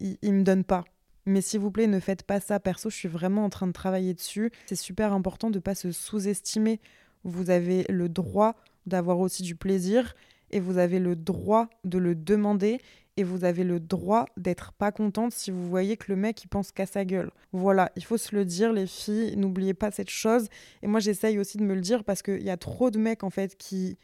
il, 0.00 0.18
il 0.22 0.34
me 0.34 0.42
donne 0.42 0.64
pas. 0.64 0.84
Mais 1.24 1.40
s'il 1.40 1.60
vous 1.60 1.70
plaît, 1.70 1.86
ne 1.86 2.00
faites 2.00 2.24
pas 2.24 2.40
ça. 2.40 2.58
Perso, 2.58 2.90
je 2.90 2.96
suis 2.96 3.08
vraiment 3.08 3.44
en 3.44 3.48
train 3.48 3.68
de 3.68 3.72
travailler 3.72 4.12
dessus. 4.12 4.50
C'est 4.66 4.74
super 4.74 5.12
important 5.12 5.50
de 5.50 5.58
ne 5.58 5.60
pas 5.60 5.76
se 5.76 5.92
sous-estimer. 5.92 6.80
Vous 7.22 7.50
avez 7.50 7.84
le 7.88 8.08
droit 8.08 8.56
d'avoir 8.86 9.20
aussi 9.20 9.44
du 9.44 9.54
plaisir 9.54 10.14
et 10.50 10.60
vous 10.60 10.78
avez 10.78 10.98
le 10.98 11.16
droit 11.16 11.68
de 11.84 11.98
le 11.98 12.14
demander 12.14 12.80
et 13.16 13.24
vous 13.24 13.44
avez 13.44 13.64
le 13.64 13.78
droit 13.78 14.26
d'être 14.36 14.72
pas 14.72 14.90
contente 14.90 15.32
si 15.32 15.50
vous 15.50 15.68
voyez 15.68 15.96
que 15.96 16.06
le 16.08 16.16
mec 16.16 16.42
il 16.44 16.48
pense 16.48 16.72
qu'à 16.72 16.86
sa 16.86 17.04
gueule. 17.04 17.30
Voilà, 17.52 17.92
il 17.96 18.04
faut 18.04 18.16
se 18.16 18.34
le 18.34 18.44
dire 18.44 18.72
les 18.72 18.86
filles, 18.86 19.36
n'oubliez 19.36 19.74
pas 19.74 19.90
cette 19.90 20.10
chose 20.10 20.48
et 20.82 20.86
moi 20.86 21.00
j'essaye 21.00 21.38
aussi 21.38 21.58
de 21.58 21.62
me 21.62 21.74
le 21.74 21.80
dire 21.80 22.04
parce 22.04 22.22
qu'il 22.22 22.42
y 22.42 22.50
a 22.50 22.56
trop 22.56 22.90
de 22.90 22.98
mecs 22.98 23.22
en 23.22 23.30
fait 23.30 23.56
qui 23.56 23.98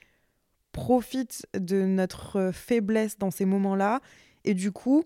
profitent 0.72 1.46
de 1.54 1.84
notre 1.84 2.50
faiblesse 2.52 3.18
dans 3.18 3.30
ces 3.30 3.46
moments-là 3.46 4.00
et 4.44 4.54
du 4.54 4.72
coup 4.72 5.04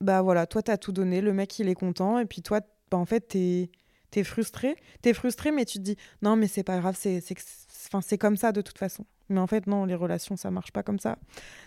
bah 0.00 0.22
voilà, 0.22 0.46
toi 0.46 0.62
t'as 0.62 0.78
tout 0.78 0.92
donné, 0.92 1.20
le 1.20 1.32
mec 1.32 1.58
il 1.58 1.68
est 1.68 1.74
content 1.74 2.18
et 2.18 2.24
puis 2.24 2.40
toi 2.40 2.60
bah, 2.90 2.98
en 2.98 3.04
fait 3.04 3.20
t'es 3.28 3.70
t'es 4.10 4.24
frustré, 4.24 4.76
t'es 5.02 5.12
frustré 5.12 5.50
mais 5.50 5.66
tu 5.66 5.78
te 5.78 5.82
dis 5.82 5.96
non 6.22 6.36
mais 6.36 6.46
c'est 6.46 6.62
pas 6.62 6.78
grave, 6.78 6.96
c'est 6.98 7.20
c'est 7.20 8.18
comme 8.18 8.36
ça 8.36 8.52
de 8.52 8.62
toute 8.62 8.78
façon. 8.78 9.04
Mais 9.28 9.40
en 9.40 9.46
fait, 9.46 9.66
non, 9.66 9.84
les 9.84 9.94
relations, 9.94 10.36
ça 10.36 10.50
marche 10.50 10.72
pas 10.72 10.82
comme 10.82 10.98
ça. 10.98 11.18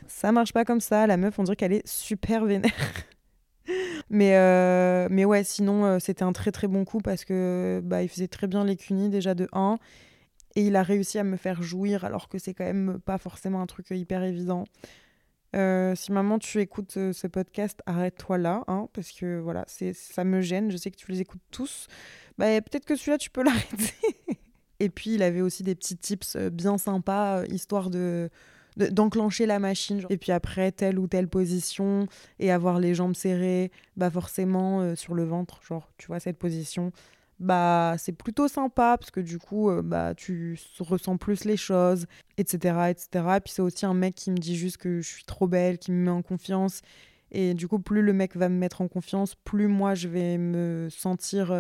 Ça 0.07 0.31
marche 0.31 0.53
pas 0.53 0.65
comme 0.65 0.81
ça. 0.81 1.07
La 1.07 1.17
meuf, 1.17 1.37
on 1.37 1.43
dirait 1.43 1.55
qu'elle 1.55 1.73
est 1.73 1.87
super 1.87 2.45
vénère. 2.45 2.71
mais, 4.09 4.35
euh, 4.35 5.07
mais 5.11 5.25
ouais, 5.25 5.43
sinon, 5.43 5.85
euh, 5.85 5.99
c'était 5.99 6.23
un 6.23 6.33
très 6.33 6.51
très 6.51 6.67
bon 6.67 6.85
coup 6.85 6.99
parce 6.99 7.23
que 7.23 7.81
bah, 7.83 8.01
il 8.03 8.09
faisait 8.09 8.27
très 8.27 8.47
bien 8.47 8.63
les 8.63 8.75
cunis 8.75 9.09
déjà 9.09 9.35
de 9.35 9.47
1. 9.53 9.77
Et 10.55 10.67
il 10.67 10.75
a 10.75 10.83
réussi 10.83 11.17
à 11.17 11.23
me 11.23 11.37
faire 11.37 11.63
jouir 11.63 12.03
alors 12.03 12.27
que 12.27 12.37
c'est 12.37 12.53
quand 12.53 12.65
même 12.65 12.99
pas 13.05 13.17
forcément 13.17 13.61
un 13.61 13.67
truc 13.67 13.87
hyper 13.91 14.23
évident. 14.23 14.65
Euh, 15.55 15.95
si 15.95 16.11
maman 16.11 16.39
tu 16.39 16.59
écoutes 16.59 16.91
ce 16.91 17.27
podcast, 17.27 17.81
arrête-toi 17.85 18.37
là, 18.37 18.63
hein, 18.67 18.87
parce 18.93 19.11
que 19.11 19.39
voilà, 19.39 19.65
c'est 19.67 19.93
ça 19.93 20.23
me 20.23 20.41
gêne. 20.41 20.71
Je 20.71 20.77
sais 20.77 20.91
que 20.91 20.97
tu 20.97 21.09
les 21.11 21.21
écoutes 21.21 21.41
tous. 21.51 21.87
Bah, 22.37 22.47
peut-être 22.61 22.85
que 22.85 22.95
celui-là 22.95 23.17
tu 23.17 23.29
peux 23.29 23.43
l'arrêter. 23.45 23.93
Et 24.81 24.89
puis, 24.89 25.13
il 25.13 25.21
avait 25.21 25.41
aussi 25.41 25.61
des 25.61 25.75
petits 25.75 25.95
tips 25.95 26.35
euh, 26.35 26.49
bien 26.49 26.79
sympas, 26.79 27.41
euh, 27.41 27.45
histoire 27.47 27.89
de 27.89 28.29
d'enclencher 28.77 29.45
la 29.45 29.59
machine. 29.59 30.01
Et 30.09 30.17
puis 30.17 30.31
après, 30.31 30.71
telle 30.71 30.97
ou 30.97 31.05
telle 31.05 31.27
position, 31.27 32.07
et 32.39 32.51
avoir 32.51 32.79
les 32.79 32.95
jambes 32.95 33.15
serrées, 33.15 33.69
bah 33.97 34.09
forcément, 34.09 34.79
euh, 34.79 34.95
sur 34.95 35.13
le 35.13 35.25
ventre, 35.25 35.61
genre, 35.61 35.91
tu 35.97 36.07
vois, 36.07 36.21
cette 36.21 36.37
position, 36.37 36.93
bah 37.39 37.95
c'est 37.99 38.13
plutôt 38.13 38.47
sympa, 38.47 38.95
parce 38.97 39.11
que 39.11 39.19
du 39.19 39.39
coup, 39.39 39.69
bah 39.83 40.15
tu 40.15 40.57
ressens 40.79 41.17
plus 41.17 41.43
les 41.43 41.57
choses, 41.57 42.05
etc., 42.37 42.91
etc. 42.91 43.09
Et 43.35 43.39
puis 43.41 43.51
c'est 43.53 43.61
aussi 43.61 43.85
un 43.85 43.93
mec 43.93 44.15
qui 44.15 44.31
me 44.31 44.37
dit 44.37 44.55
juste 44.55 44.77
que 44.77 45.01
je 45.01 45.07
suis 45.07 45.25
trop 45.25 45.47
belle, 45.47 45.77
qui 45.77 45.91
me 45.91 46.05
met 46.05 46.11
en 46.11 46.21
confiance. 46.21 46.81
Et 47.31 47.53
du 47.53 47.67
coup, 47.67 47.79
plus 47.79 48.01
le 48.01 48.13
mec 48.13 48.37
va 48.37 48.47
me 48.47 48.57
mettre 48.57 48.79
en 48.79 48.87
confiance, 48.87 49.35
plus 49.35 49.67
moi 49.67 49.95
je 49.95 50.07
vais 50.07 50.37
me 50.37 50.87
sentir 50.89 51.53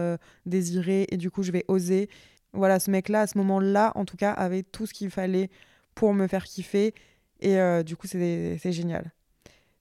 désirée 0.45 1.07
et 1.11 1.17
du 1.17 1.29
coup 1.29 1.43
je 1.43 1.51
vais 1.51 1.65
oser. 1.67 2.09
Voilà, 2.53 2.79
ce 2.79 2.91
mec-là, 2.91 3.21
à 3.21 3.27
ce 3.27 3.37
moment-là, 3.37 3.91
en 3.95 4.05
tout 4.05 4.17
cas, 4.17 4.31
avait 4.31 4.63
tout 4.63 4.85
ce 4.85 4.93
qu'il 4.93 5.09
fallait 5.09 5.49
pour 5.95 6.13
me 6.13 6.27
faire 6.27 6.43
kiffer. 6.43 6.93
Et 7.39 7.57
euh, 7.59 7.83
du 7.83 7.95
coup, 7.95 8.07
c'est 8.07 8.59
génial. 8.71 9.11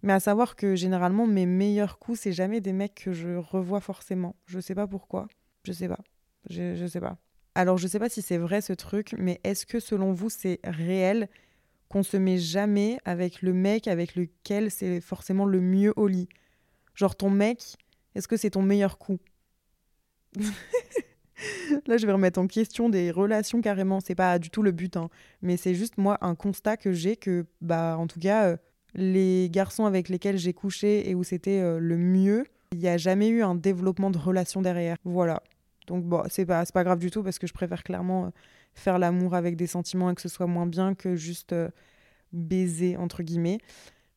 Mais 0.02 0.12
à 0.12 0.20
savoir 0.20 0.56
que 0.56 0.76
généralement, 0.76 1.26
mes 1.26 1.46
meilleurs 1.46 1.98
coups, 1.98 2.20
c'est 2.20 2.32
jamais 2.32 2.60
des 2.60 2.72
mecs 2.72 2.94
que 2.94 3.12
je 3.12 3.36
revois 3.36 3.80
forcément. 3.80 4.34
Je 4.46 4.60
sais 4.60 4.74
pas 4.74 4.86
pourquoi. 4.86 5.28
Je 5.64 5.72
sais 5.72 5.88
pas. 5.88 6.00
Je, 6.48 6.74
je 6.74 6.86
sais 6.86 7.00
pas. 7.00 7.18
Alors, 7.54 7.76
je 7.76 7.86
sais 7.86 7.98
pas 7.98 8.08
si 8.08 8.22
c'est 8.22 8.38
vrai 8.38 8.60
ce 8.60 8.72
truc, 8.72 9.14
mais 9.18 9.40
est-ce 9.44 9.66
que 9.66 9.80
selon 9.80 10.12
vous, 10.12 10.30
c'est 10.30 10.60
réel 10.64 11.28
qu'on 11.88 12.02
se 12.02 12.16
met 12.16 12.38
jamais 12.38 12.98
avec 13.04 13.42
le 13.42 13.52
mec 13.52 13.88
avec 13.88 14.14
lequel 14.14 14.70
c'est 14.70 15.00
forcément 15.00 15.44
le 15.44 15.60
mieux 15.60 15.92
au 15.96 16.06
lit? 16.06 16.28
Genre, 16.94 17.16
ton 17.16 17.28
mec, 17.30 17.76
est-ce 18.14 18.28
que 18.28 18.36
c'est 18.36 18.50
ton 18.50 18.62
meilleur 18.62 18.96
coup? 18.98 19.18
Là, 21.86 21.96
je 21.96 22.06
vais 22.06 22.12
remettre 22.12 22.38
en 22.38 22.46
question 22.46 22.88
des 22.88 23.10
relations 23.10 23.60
carrément. 23.60 24.00
C'est 24.00 24.14
pas 24.14 24.38
du 24.38 24.50
tout 24.50 24.62
le 24.62 24.72
but, 24.72 24.96
hein. 24.96 25.08
mais 25.42 25.56
c'est 25.56 25.74
juste 25.74 25.98
moi 25.98 26.18
un 26.20 26.34
constat 26.34 26.76
que 26.76 26.92
j'ai 26.92 27.16
que, 27.16 27.46
bah, 27.60 27.96
en 27.98 28.06
tout 28.06 28.20
cas, 28.20 28.48
euh, 28.48 28.56
les 28.94 29.48
garçons 29.50 29.84
avec 29.84 30.08
lesquels 30.08 30.38
j'ai 30.38 30.52
couché 30.52 31.08
et 31.08 31.14
où 31.14 31.22
c'était 31.22 31.60
euh, 31.60 31.78
le 31.78 31.96
mieux, 31.96 32.44
il 32.72 32.78
n'y 32.78 32.88
a 32.88 32.96
jamais 32.96 33.28
eu 33.28 33.42
un 33.42 33.54
développement 33.54 34.10
de 34.10 34.18
relation 34.18 34.62
derrière. 34.62 34.96
Voilà. 35.04 35.42
Donc, 35.86 36.04
bon, 36.04 36.22
c'est 36.28 36.46
pas, 36.46 36.64
pas 36.66 36.84
grave 36.84 36.98
du 36.98 37.10
tout 37.10 37.22
parce 37.22 37.38
que 37.38 37.46
je 37.46 37.52
préfère 37.52 37.82
clairement 37.82 38.26
euh, 38.26 38.30
faire 38.74 38.98
l'amour 38.98 39.34
avec 39.34 39.56
des 39.56 39.66
sentiments 39.66 40.10
et 40.10 40.14
que 40.14 40.22
ce 40.22 40.28
soit 40.28 40.46
moins 40.46 40.66
bien 40.66 40.94
que 40.94 41.16
juste 41.16 41.54
baiser, 42.32 42.96
entre 42.96 43.22
guillemets. 43.22 43.58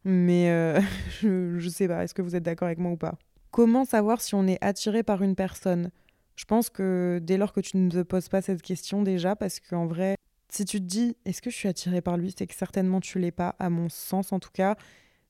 Mais 0.05 0.75
je, 1.21 1.57
je 1.57 1.69
sais 1.69 1.87
pas, 1.87 2.03
est-ce 2.03 2.13
que 2.13 2.21
vous 2.21 2.35
êtes 2.35 2.43
d'accord 2.43 2.67
avec 2.67 2.77
moi 2.77 2.91
ou 2.91 2.97
pas? 2.97 3.15
Comment 3.51 3.85
savoir 3.85 4.19
si 4.21 4.35
on 4.35 4.47
est 4.47 4.57
attiré 4.61 5.03
par 5.03 5.21
une 5.21 5.35
personne? 5.35 5.91
Je 6.35 6.45
pense 6.45 6.69
que 6.69 7.19
dès 7.21 7.37
lors 7.37 7.53
que 7.53 7.61
tu 7.61 7.77
ne 7.77 7.89
te 7.89 8.01
poses 8.01 8.29
pas 8.29 8.41
cette 8.41 8.61
question 8.61 9.03
déjà, 9.03 9.35
parce 9.35 9.59
qu'en 9.59 9.85
vrai, 9.85 10.15
si 10.49 10.65
tu 10.65 10.79
te 10.79 10.85
dis 10.85 11.15
est-ce 11.25 11.41
que 11.41 11.49
je 11.49 11.55
suis 11.55 11.67
attirée 11.67 12.01
par 12.01 12.17
lui, 12.17 12.33
c'est 12.37 12.47
que 12.47 12.55
certainement 12.55 12.99
tu 12.99 13.19
l'es 13.19 13.31
pas, 13.31 13.55
à 13.59 13.69
mon 13.69 13.89
sens 13.89 14.31
en 14.31 14.39
tout 14.39 14.51
cas. 14.53 14.75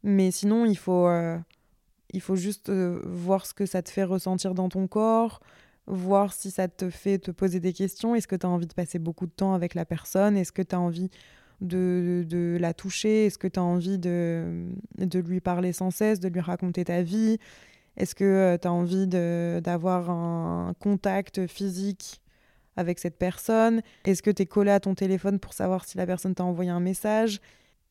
Mais 0.04 0.32
sinon, 0.32 0.66
il 0.66 0.78
faut, 0.78 1.08
euh, 1.08 1.38
il 2.12 2.22
faut 2.22 2.36
juste 2.36 2.70
euh, 2.70 3.02
voir 3.06 3.46
ce 3.46 3.54
que 3.54 3.66
ça 3.66 3.82
te 3.82 3.90
fait 3.90 4.04
ressentir 4.04 4.54
dans 4.54 4.70
ton 4.70 4.88
corps, 4.88 5.40
voir 5.88 6.34
si 6.34 6.52
ça 6.52 6.68
te 6.68 6.90
fait 6.90 7.20
te 7.20 7.32
poser 7.32 7.60
des 7.60 7.74
questions. 7.74 8.16
Est-ce 8.16 8.28
que 8.28 8.36
tu 8.36 8.46
as 8.46 8.50
envie 8.50 8.68
de 8.68 8.74
passer 8.74 9.00
beaucoup 9.00 9.26
de 9.26 9.32
temps 9.32 9.54
avec 9.54 9.76
la 9.76 9.86
personne? 9.86 10.38
Est-ce 10.38 10.52
que 10.52 10.62
tu 10.62 10.76
as 10.76 10.80
envie 10.80 11.10
de, 11.62 12.26
de, 12.28 12.58
la 12.60 12.74
toucher? 12.74 13.28
Est-ce 13.28 13.38
que 13.38 13.48
tu 13.48 13.60
as 13.60 13.64
envie 13.64 13.98
de, 13.98 14.68
de 14.98 15.20
lui 15.20 15.40
parler 15.40 15.74
sans 15.74 15.92
cesse, 15.92 16.20
de 16.20 16.28
lui 16.28 16.42
raconter 16.42 16.86
ta 16.86 17.02
vie? 17.02 17.40
Est-ce 17.98 18.16
que 18.16 18.24
euh, 18.24 18.58
tu 18.58 18.68
as 18.68 18.74
envie 18.74 19.08
d'avoir 19.08 20.10
un 20.10 20.74
contact 20.80 21.48
physique 21.48 22.22
avec 22.76 23.00
cette 23.00 23.18
personne? 23.18 23.82
Est-ce 24.06 24.24
que 24.24 24.32
tu 24.32 24.44
es 24.44 24.46
collé 24.46 24.72
à 24.72 24.80
ton 24.80 24.96
téléphone 24.96 25.40
pour 25.40 25.54
savoir 25.54 25.86
si 25.86 25.98
la 25.98 26.06
personne 26.06 26.34
t'a 26.34 26.44
envoyé 26.44 26.72
un 26.72 26.80
message? 26.80 27.40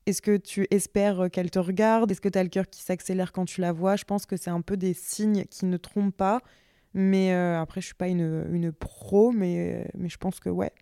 Est-ce 0.07 0.21
que 0.21 0.37
tu 0.37 0.67
espères 0.71 1.31
qu'elle 1.31 1.51
te 1.51 1.61
regarde? 1.61 2.11
Est-ce 2.11 2.21
que 2.21 2.29
tu 2.29 2.39
as 2.39 2.43
le 2.43 2.49
cœur 2.49 2.69
qui 2.69 2.83
s'accélère 2.83 3.31
quand 3.33 3.45
tu 3.45 3.61
la 3.61 3.73
vois? 3.73 3.95
Je 3.95 4.05
pense 4.05 4.27
que 4.27 4.37
c'est 4.37 4.51
un 4.51 4.61
peu 4.61 4.77
des 4.77 4.95
signes 4.95 5.45
qui 5.45 5.67
ne 5.67 5.77
trompent 5.77 6.17
pas. 6.17 6.41
Mais 6.95 7.33
euh, 7.33 7.61
après, 7.61 7.81
je 7.81 7.87
suis 7.87 7.95
pas 7.95 8.09
une, 8.09 8.47
une 8.51 8.73
pro, 8.73 9.33
mais, 9.33 9.89
mais 9.95 10.09
je 10.09 10.19
pense 10.19 10.41
que 10.41 10.51
ouais, 10.51 10.73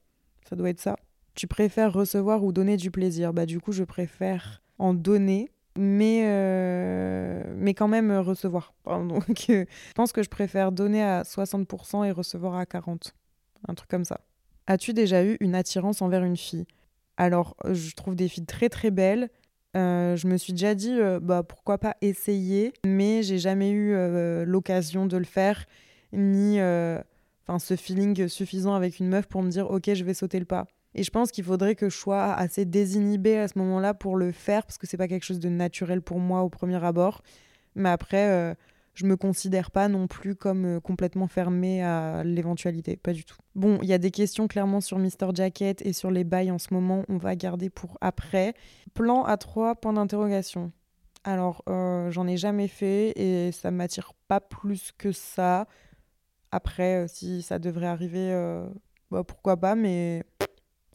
ça 0.48 0.56
doit 0.56 0.70
être 0.70 0.80
ça. 0.80 0.96
Tu 1.34 1.46
préfères 1.46 1.92
recevoir 1.92 2.42
ou 2.42 2.52
donner 2.52 2.76
du 2.76 2.90
plaisir? 2.90 3.32
Bah 3.32 3.46
du 3.46 3.60
coup, 3.60 3.72
je 3.72 3.84
préfère 3.84 4.62
en 4.78 4.94
donner 4.94 5.50
mais, 5.80 6.24
euh, 6.26 7.42
mais 7.56 7.72
quand 7.72 7.88
même 7.88 8.10
euh, 8.10 8.20
recevoir. 8.20 8.74
Donc, 8.86 9.46
euh, 9.48 9.64
je 9.88 9.92
pense 9.94 10.12
que 10.12 10.22
je 10.22 10.28
préfère 10.28 10.72
donner 10.72 11.02
à 11.02 11.22
60% 11.22 12.04
et 12.04 12.10
recevoir 12.10 12.54
à 12.54 12.64
40%. 12.64 13.12
Un 13.66 13.74
truc 13.74 13.88
comme 13.88 14.04
ça. 14.04 14.20
As-tu 14.66 14.92
déjà 14.92 15.24
eu 15.24 15.38
une 15.40 15.54
attirance 15.54 16.02
envers 16.02 16.22
une 16.22 16.36
fille? 16.36 16.66
Alors, 17.16 17.56
je 17.70 17.92
trouve 17.94 18.14
des 18.14 18.28
filles 18.28 18.46
très 18.46 18.68
très 18.68 18.90
belles. 18.90 19.30
je 19.74 20.26
me 20.26 20.36
suis 20.36 20.52
déjà 20.52 20.74
dit, 20.74 20.98
bah, 21.20 21.42
pourquoi 21.42 21.76
pas 21.76 21.96
essayer, 22.00 22.72
mais 22.86 23.22
j'ai 23.22 23.38
jamais 23.38 23.70
eu 23.70 23.94
l'occasion 24.46 25.04
de 25.04 25.18
le 25.18 25.24
faire, 25.24 25.66
ni 26.14 26.58
enfin 26.58 27.58
ce 27.58 27.76
feeling 27.76 28.28
suffisant 28.28 28.74
avec 28.74 28.98
une 28.98 29.08
meuf 29.08 29.26
pour 29.26 29.42
me 29.42 29.50
dire, 29.50 29.70
ok, 29.70 29.92
je 29.92 30.04
vais 30.04 30.14
sauter 30.14 30.38
le 30.38 30.46
pas. 30.46 30.66
Et 30.94 31.02
je 31.02 31.10
pense 31.10 31.30
qu'il 31.30 31.44
faudrait 31.44 31.74
que 31.74 31.88
je 31.88 31.96
sois 31.96 32.32
assez 32.32 32.64
désinhibée 32.64 33.38
à 33.38 33.48
ce 33.48 33.58
moment-là 33.58 33.94
pour 33.94 34.16
le 34.16 34.32
faire, 34.32 34.64
parce 34.64 34.78
que 34.78 34.86
c'est 34.86 34.96
pas 34.96 35.08
quelque 35.08 35.24
chose 35.24 35.38
de 35.38 35.48
naturel 35.48 36.02
pour 36.02 36.18
moi 36.18 36.42
au 36.42 36.48
premier 36.48 36.82
abord. 36.84 37.22
Mais 37.76 37.88
après, 37.88 38.28
euh, 38.28 38.54
je 38.94 39.06
me 39.06 39.16
considère 39.16 39.70
pas 39.70 39.86
non 39.86 40.08
plus 40.08 40.34
comme 40.34 40.64
euh, 40.64 40.80
complètement 40.80 41.28
fermée 41.28 41.84
à 41.84 42.24
l'éventualité, 42.24 42.96
pas 42.96 43.12
du 43.12 43.24
tout. 43.24 43.38
Bon, 43.54 43.78
il 43.82 43.88
y 43.88 43.92
a 43.92 43.98
des 43.98 44.10
questions 44.10 44.48
clairement 44.48 44.80
sur 44.80 44.98
Mr. 44.98 45.32
Jacket 45.32 45.80
et 45.86 45.92
sur 45.92 46.10
les 46.10 46.24
bails 46.24 46.50
en 46.50 46.58
ce 46.58 46.74
moment, 46.74 47.04
on 47.08 47.18
va 47.18 47.36
garder 47.36 47.70
pour 47.70 47.96
après. 48.00 48.54
Plan 48.92 49.22
à 49.22 49.36
trois 49.36 49.76
points 49.76 49.92
d'interrogation. 49.92 50.72
Alors, 51.22 51.62
euh, 51.68 52.10
j'en 52.10 52.26
ai 52.26 52.36
jamais 52.36 52.66
fait 52.66 53.12
et 53.16 53.52
ça 53.52 53.70
m'attire 53.70 54.12
pas 54.26 54.40
plus 54.40 54.90
que 54.98 55.12
ça. 55.12 55.68
Après, 56.50 57.06
si 57.06 57.42
ça 57.42 57.60
devrait 57.60 57.86
arriver, 57.86 58.34
bah, 59.12 59.22
pourquoi 59.22 59.56
pas, 59.56 59.76
mais 59.76 60.24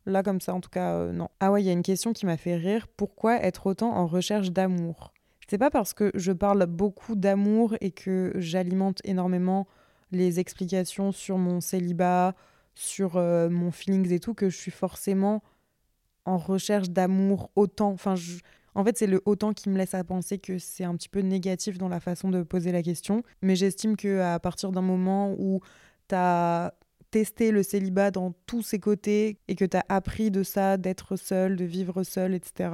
Là, 0.05 0.21
comme 0.21 0.39
ça, 0.39 0.53
en 0.53 0.61
tout 0.61 0.69
cas, 0.69 0.93
euh, 0.93 1.11
non. 1.11 1.29
Ah 1.39 1.51
ouais, 1.51 1.63
il 1.63 1.65
y 1.65 1.69
a 1.69 1.73
une 1.73 1.81
question 1.81 2.13
qui 2.13 2.25
m'a 2.25 2.37
fait 2.37 2.55
rire. 2.55 2.87
Pourquoi 2.95 3.37
être 3.43 3.65
autant 3.65 3.91
en 3.95 4.05
recherche 4.05 4.51
d'amour? 4.51 5.13
C'est 5.47 5.57
pas 5.57 5.71
parce 5.71 5.93
que 5.93 6.11
je 6.15 6.31
parle 6.31 6.65
beaucoup 6.65 7.15
d'amour 7.15 7.75
et 7.81 7.91
que 7.91 8.33
j'alimente 8.35 8.99
énormément 9.03 9.67
les 10.11 10.39
explications 10.39 11.11
sur 11.11 11.37
mon 11.37 11.61
célibat, 11.61 12.35
sur 12.75 13.17
euh, 13.17 13.49
mon 13.49 13.71
feelings 13.71 14.11
et 14.11 14.19
tout, 14.19 14.33
que 14.33 14.49
je 14.49 14.57
suis 14.57 14.71
forcément 14.71 15.43
en 16.25 16.37
recherche 16.37 16.89
d'amour 16.89 17.51
autant. 17.55 17.91
Enfin, 17.91 18.15
En 18.73 18.83
fait, 18.83 18.97
c'est 18.97 19.07
le 19.07 19.21
autant 19.25 19.53
qui 19.53 19.69
me 19.69 19.77
laisse 19.77 19.93
à 19.93 20.03
penser 20.03 20.37
que 20.37 20.57
c'est 20.59 20.83
un 20.83 20.95
petit 20.95 21.09
peu 21.09 21.21
négatif 21.21 21.77
dans 21.77 21.89
la 21.89 21.99
façon 21.99 22.29
de 22.29 22.43
poser 22.43 22.71
la 22.71 22.81
question. 22.81 23.23
Mais 23.41 23.55
j'estime 23.55 23.95
qu'à 23.95 24.39
partir 24.39 24.71
d'un 24.71 24.81
moment 24.81 25.33
où 25.37 25.61
tu 26.09 26.15
as 26.15 26.73
testé 27.15 27.51
le 27.51 27.63
célibat 27.63 28.11
dans 28.11 28.33
tous 28.45 28.61
ses 28.61 28.77
côtés 28.77 29.39
et 29.47 29.55
que 29.55 29.63
tu 29.63 29.77
as 29.77 29.85
appris 29.87 30.31
de 30.31 30.43
ça, 30.43 30.75
d'être 30.75 31.15
seul, 31.15 31.55
de 31.55 31.63
vivre 31.63 32.03
seul, 32.03 32.33
etc., 32.33 32.69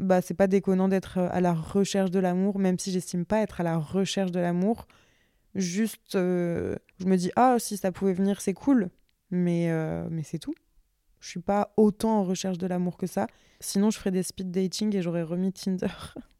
bah 0.00 0.20
c'est 0.20 0.34
pas 0.34 0.48
déconnant 0.48 0.88
d'être 0.88 1.18
euh, 1.18 1.28
à 1.30 1.40
la 1.40 1.54
recherche 1.54 2.10
de 2.10 2.18
l'amour, 2.18 2.58
même 2.58 2.80
si 2.80 2.90
j'estime 2.90 3.24
pas 3.24 3.42
être 3.42 3.60
à 3.60 3.62
la 3.62 3.78
recherche 3.78 4.32
de 4.32 4.40
l'amour. 4.40 4.88
Juste, 5.54 6.16
euh, 6.16 6.74
je 6.98 7.06
me 7.06 7.16
dis, 7.16 7.30
ah, 7.36 7.58
si 7.60 7.76
ça 7.76 7.92
pouvait 7.92 8.12
venir, 8.12 8.40
c'est 8.40 8.54
cool, 8.54 8.90
mais, 9.30 9.70
euh, 9.70 10.08
mais 10.10 10.24
c'est 10.24 10.40
tout. 10.40 10.56
Je 11.20 11.28
suis 11.28 11.40
pas 11.40 11.72
autant 11.76 12.18
en 12.18 12.24
recherche 12.24 12.58
de 12.58 12.66
l'amour 12.66 12.96
que 12.96 13.06
ça. 13.06 13.28
Sinon, 13.60 13.90
je 13.90 13.98
ferais 13.98 14.10
des 14.10 14.24
speed 14.24 14.50
dating 14.50 14.96
et 14.96 15.00
j'aurais 15.00 15.22
remis 15.22 15.52
Tinder. 15.52 15.86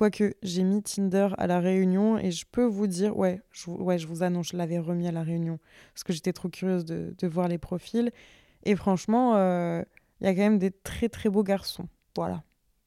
Quoique 0.00 0.32
j'ai 0.42 0.62
mis 0.62 0.82
Tinder 0.82 1.28
à 1.36 1.46
la 1.46 1.60
réunion 1.60 2.16
et 2.16 2.30
je 2.30 2.46
peux 2.50 2.64
vous 2.64 2.86
dire, 2.86 3.14
ouais, 3.18 3.42
je, 3.50 3.68
ouais, 3.68 3.98
je 3.98 4.06
vous 4.06 4.22
annonce, 4.22 4.52
je 4.52 4.56
l'avais 4.56 4.78
remis 4.78 5.06
à 5.06 5.12
la 5.12 5.22
réunion 5.22 5.58
parce 5.92 6.04
que 6.04 6.14
j'étais 6.14 6.32
trop 6.32 6.48
curieuse 6.48 6.86
de, 6.86 7.14
voir 7.26 7.48
les 7.48 7.58
profils. 7.58 8.10
Et 8.64 8.76
franchement, 8.76 9.36
euh, 9.36 9.82
il 10.22 10.26
y 10.26 10.30
a 10.30 10.34
quand 10.34 10.40
même 10.40 10.58
des 10.58 10.70
très 10.70 11.10
très 11.10 11.28
beaux 11.28 11.42
garçons. 11.42 11.86
Voilà, 12.16 12.42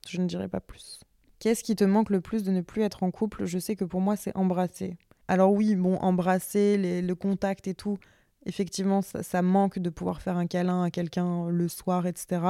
je 0.10 0.20
ne 0.20 0.26
dirai 0.26 0.48
pas 0.48 0.60
plus. 0.60 1.02
Qu'est-ce 1.38 1.64
qui 1.64 1.76
te 1.76 1.84
manque 1.84 2.10
le 2.10 2.20
plus 2.20 2.42
de 2.42 2.50
ne 2.50 2.62
plus 2.62 2.82
être 2.82 3.04
en 3.04 3.12
couple? 3.12 3.46
Je 3.46 3.60
sais 3.60 3.76
que 3.76 3.86
pour 3.86 4.02
moi, 4.02 4.16
c'est 4.16 4.36
embrasser. 4.36 4.98
Alors 5.28 5.54
oui, 5.54 5.76
bon, 5.76 5.98
embrasser, 5.98 7.04
le 7.04 7.14
contact 7.14 7.68
et 7.68 7.76
tout, 7.76 8.00
effectivement, 8.48 9.04
ça, 9.04 9.42
manque 9.44 9.78
de 9.78 9.92
pouvoir 9.92 10.24
faire 10.24 10.38
un 10.38 10.48
câlin 10.48 10.82
à 10.82 10.90
quelqu'un 10.90 11.48
le 11.52 11.68
soir, 11.68 12.08
etc. 12.08 12.42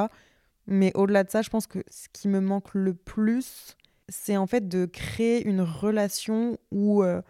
Mais 0.67 0.93
au-delà 0.95 1.25
de 1.25 1.29
ça, 1.29 1.41
je 1.41 1.49
pense 1.49 1.67
que 1.67 1.83
ce 1.89 2.07
qui 2.13 2.29
me 2.29 2.39
manque 2.39 2.73
le 2.73 2.93
plus, 2.93 3.75
c'est 4.13 4.37
en 4.37 4.45
fait 4.45 4.67
de 4.67 4.85
créer 4.85 5.43
une 5.43 5.61
relation 5.61 6.57
où 6.71 7.03
euh, 7.03 7.21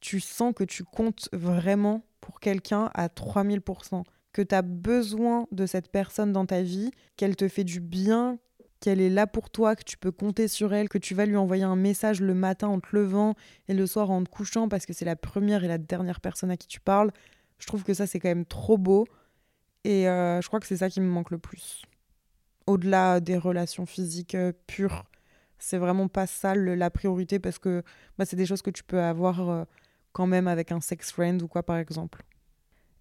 tu 0.00 0.18
sens 0.18 0.52
que 0.54 0.64
tu 0.64 0.82
comptes 0.82 1.28
vraiment 1.32 2.04
pour 2.20 2.40
quelqu'un 2.40 2.90
à 2.94 3.06
3000%, 3.06 4.02
que 4.32 4.42
tu 4.42 4.54
as 4.54 4.62
besoin 4.62 5.46
de 5.52 5.66
cette 5.66 5.90
personne 5.90 6.32
dans 6.32 6.44
ta 6.44 6.62
vie, 6.62 6.90
qu'elle 7.16 7.36
te 7.36 7.46
fait 7.46 7.62
du 7.62 7.80
bien, 7.80 8.38
qu'elle 8.80 9.00
est 9.00 9.08
là 9.08 9.28
pour 9.28 9.50
toi, 9.50 9.76
que 9.76 9.84
tu 9.84 9.96
peux 9.96 10.10
compter 10.10 10.48
sur 10.48 10.74
elle, 10.74 10.88
que 10.88 10.98
tu 10.98 11.14
vas 11.14 11.26
lui 11.26 11.36
envoyer 11.36 11.62
un 11.62 11.76
message 11.76 12.20
le 12.20 12.34
matin 12.34 12.66
en 12.66 12.80
te 12.80 12.88
levant 12.90 13.34
et 13.68 13.74
le 13.74 13.86
soir 13.86 14.10
en 14.10 14.24
te 14.24 14.28
couchant 14.28 14.68
parce 14.68 14.84
que 14.84 14.92
c'est 14.92 15.04
la 15.04 15.16
première 15.16 15.62
et 15.62 15.68
la 15.68 15.78
dernière 15.78 16.20
personne 16.20 16.50
à 16.50 16.56
qui 16.56 16.66
tu 16.66 16.80
parles. 16.80 17.12
Je 17.58 17.66
trouve 17.66 17.84
que 17.84 17.94
ça, 17.94 18.08
c'est 18.08 18.18
quand 18.18 18.28
même 18.28 18.46
trop 18.46 18.78
beau. 18.78 19.06
Et 19.84 20.08
euh, 20.08 20.40
je 20.42 20.48
crois 20.48 20.58
que 20.58 20.66
c'est 20.66 20.78
ça 20.78 20.90
qui 20.90 21.00
me 21.00 21.08
manque 21.08 21.30
le 21.30 21.38
plus. 21.38 21.82
Au-delà 22.66 23.20
des 23.20 23.38
relations 23.38 23.86
physiques 23.86 24.34
euh, 24.34 24.52
pures 24.66 25.04
c'est 25.58 25.78
vraiment 25.78 26.08
pas 26.08 26.26
ça 26.26 26.54
la 26.54 26.90
priorité 26.90 27.38
parce 27.38 27.58
que 27.58 27.82
bah, 28.18 28.24
c'est 28.24 28.36
des 28.36 28.46
choses 28.46 28.62
que 28.62 28.70
tu 28.70 28.84
peux 28.84 29.00
avoir 29.00 29.48
euh, 29.48 29.64
quand 30.12 30.26
même 30.26 30.48
avec 30.48 30.72
un 30.72 30.80
sex 30.80 31.10
friend 31.12 31.42
ou 31.42 31.48
quoi 31.48 31.62
par 31.62 31.76
exemple. 31.76 32.24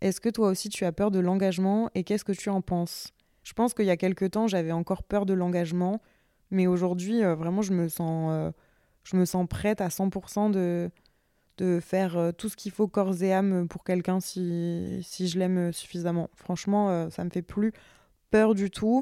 Est-ce 0.01 0.21
que 0.21 0.29
toi 0.29 0.49
aussi 0.49 0.69
tu 0.69 0.85
as 0.85 0.91
peur 0.91 1.11
de 1.11 1.19
l'engagement 1.19 1.89
et 1.95 2.03
qu'est-ce 2.03 2.25
que 2.25 2.31
tu 2.31 2.49
en 2.49 2.61
penses? 2.61 3.11
Je 3.43 3.53
pense 3.53 3.73
qu'il 3.73 3.85
y 3.85 3.91
a 3.91 3.97
quelques 3.97 4.31
temps 4.31 4.47
j'avais 4.47 4.71
encore 4.71 5.03
peur 5.03 5.25
de 5.25 5.33
l'engagement, 5.33 6.01
mais 6.51 6.67
aujourd'hui 6.67 7.23
euh, 7.23 7.35
vraiment 7.35 7.61
je 7.61 7.73
me 7.73 7.87
sens 7.87 8.29
euh, 8.31 8.51
je 9.03 9.17
me 9.17 9.25
sens 9.25 9.47
prête 9.47 9.81
à 9.81 9.89
100% 9.89 10.51
de 10.51 10.89
de 11.57 11.79
faire 11.79 12.33
tout 12.37 12.49
ce 12.49 12.57
qu'il 12.57 12.73
faut 12.73 12.85
corps 12.89 13.23
et 13.23 13.31
âme 13.31 13.69
pour 13.69 13.85
quelqu'un 13.85 14.19
si, 14.19 14.99
si 15.03 15.29
je 15.29 15.39
l'aime 15.39 15.71
suffisamment. 15.71 16.29
Franchement, 16.35 17.09
ça 17.09 17.23
me 17.23 17.29
fait 17.29 17.41
plus 17.41 17.71
peur 18.29 18.55
du 18.55 18.69
tout. 18.69 19.01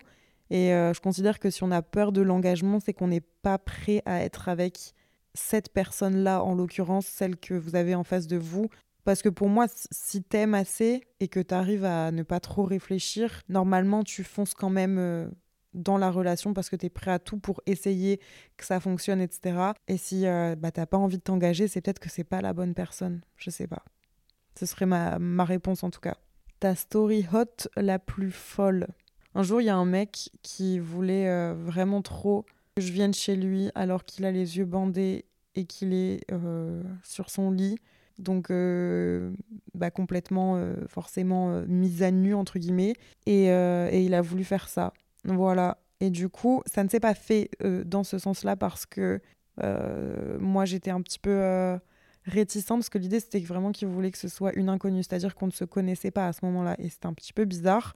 Et 0.49 0.73
euh, 0.73 0.93
je 0.93 1.01
considère 1.01 1.39
que 1.39 1.49
si 1.49 1.63
on 1.63 1.71
a 1.71 1.81
peur 1.81 2.11
de 2.11 2.21
l'engagement, 2.21 2.79
c'est 2.79 2.93
qu'on 2.93 3.07
n'est 3.07 3.21
pas 3.21 3.57
prêt 3.57 4.01
à 4.05 4.23
être 4.23 4.49
avec 4.49 4.93
cette 5.33 5.69
personne-là, 5.69 6.43
en 6.43 6.55
l'occurrence 6.55 7.05
celle 7.05 7.37
que 7.37 7.53
vous 7.53 7.75
avez 7.75 7.95
en 7.95 8.03
face 8.03 8.27
de 8.27 8.37
vous. 8.37 8.69
Parce 9.03 9.21
que 9.21 9.29
pour 9.29 9.49
moi, 9.49 9.65
si 9.91 10.23
t'aimes 10.23 10.53
assez 10.53 11.01
et 11.19 11.27
que 11.27 11.39
t'arrives 11.39 11.85
à 11.85 12.11
ne 12.11 12.23
pas 12.23 12.39
trop 12.39 12.63
réfléchir, 12.63 13.41
normalement 13.49 14.03
tu 14.03 14.23
fonces 14.23 14.53
quand 14.53 14.69
même 14.69 14.97
euh, 14.97 15.27
dans 15.73 15.97
la 15.97 16.09
relation 16.09 16.53
parce 16.53 16.69
que 16.69 16.75
t'es 16.75 16.89
prêt 16.89 17.11
à 17.11 17.19
tout 17.19 17.37
pour 17.37 17.61
essayer 17.65 18.19
que 18.55 18.65
ça 18.65 18.79
fonctionne, 18.79 19.19
etc. 19.19 19.71
Et 19.87 19.97
si 19.97 20.25
euh, 20.25 20.55
bah, 20.55 20.71
t'as 20.71 20.85
pas 20.85 20.97
envie 20.97 21.17
de 21.17 21.23
t'engager, 21.23 21.67
c'est 21.67 21.81
peut-être 21.81 21.99
que 21.99 22.09
c'est 22.09 22.23
pas 22.23 22.41
la 22.41 22.53
bonne 22.53 22.73
personne. 22.73 23.21
Je 23.35 23.49
sais 23.49 23.67
pas. 23.67 23.83
Ce 24.57 24.65
serait 24.65 24.85
ma, 24.85 25.19
ma 25.19 25.43
réponse 25.43 25.83
en 25.83 25.89
tout 25.89 25.99
cas. 25.99 26.15
Ta 26.59 26.75
story 26.75 27.25
hot 27.33 27.67
la 27.75 27.99
plus 27.99 28.31
folle. 28.31 28.87
Un 29.35 29.43
jour, 29.43 29.61
il 29.61 29.65
y 29.65 29.69
a 29.69 29.75
un 29.75 29.85
mec 29.85 30.29
qui 30.43 30.79
voulait 30.79 31.27
euh, 31.27 31.55
vraiment 31.57 32.01
trop 32.01 32.45
que 32.75 32.81
je 32.81 32.91
vienne 32.91 33.13
chez 33.13 33.35
lui 33.35 33.69
alors 33.73 34.05
qu'il 34.05 34.25
a 34.25 34.31
les 34.31 34.57
yeux 34.57 34.65
bandés 34.65 35.25
et 35.55 35.65
qu'il 35.65 35.93
est 35.93 36.21
euh, 36.31 36.83
sur 37.03 37.29
son 37.29 37.51
lit. 37.51 37.77
Donc, 38.19 38.51
euh, 38.51 39.31
bah, 39.73 39.89
complètement, 39.89 40.63
forcément, 40.87 41.63
mise 41.67 42.03
à 42.03 42.11
nu, 42.11 42.35
entre 42.35 42.59
guillemets. 42.59 42.93
Et, 43.25 43.45
et, 43.45 44.01
il 44.03 44.13
a 44.13 44.21
voulu 44.21 44.43
faire 44.43 44.69
ça. 44.69 44.93
Voilà. 45.25 45.79
Et 45.99 46.11
du 46.11 46.29
coup, 46.29 46.61
ça 46.67 46.83
ne 46.83 46.89
s'est 46.89 46.99
pas 46.99 47.15
fait 47.15 47.49
dans 47.85 48.03
ce 48.03 48.19
sens-là 48.19 48.55
parce 48.55 48.85
que 48.85 49.19
moi, 50.39 50.65
j'étais 50.65 50.91
un 50.91 51.01
petit 51.01 51.17
peu 51.17 51.79
réticente 52.25 52.79
parce 52.79 52.89
que 52.89 52.99
l'idée, 52.99 53.19
c'était 53.19 53.39
vraiment 53.39 53.71
qu'il 53.71 53.87
voulait 53.87 54.11
que 54.11 54.19
ce 54.19 54.27
soit 54.27 54.53
une 54.53 54.69
inconnue. 54.69 55.01
C'est-à-dire 55.01 55.33
qu'on 55.33 55.47
ne 55.47 55.51
se 55.51 55.65
connaissait 55.65 56.11
pas 56.11 56.27
à 56.27 56.33
ce 56.33 56.45
moment-là. 56.45 56.75
Et 56.77 56.89
c'était 56.89 57.07
un 57.07 57.13
petit 57.13 57.33
peu 57.33 57.45
bizarre. 57.45 57.95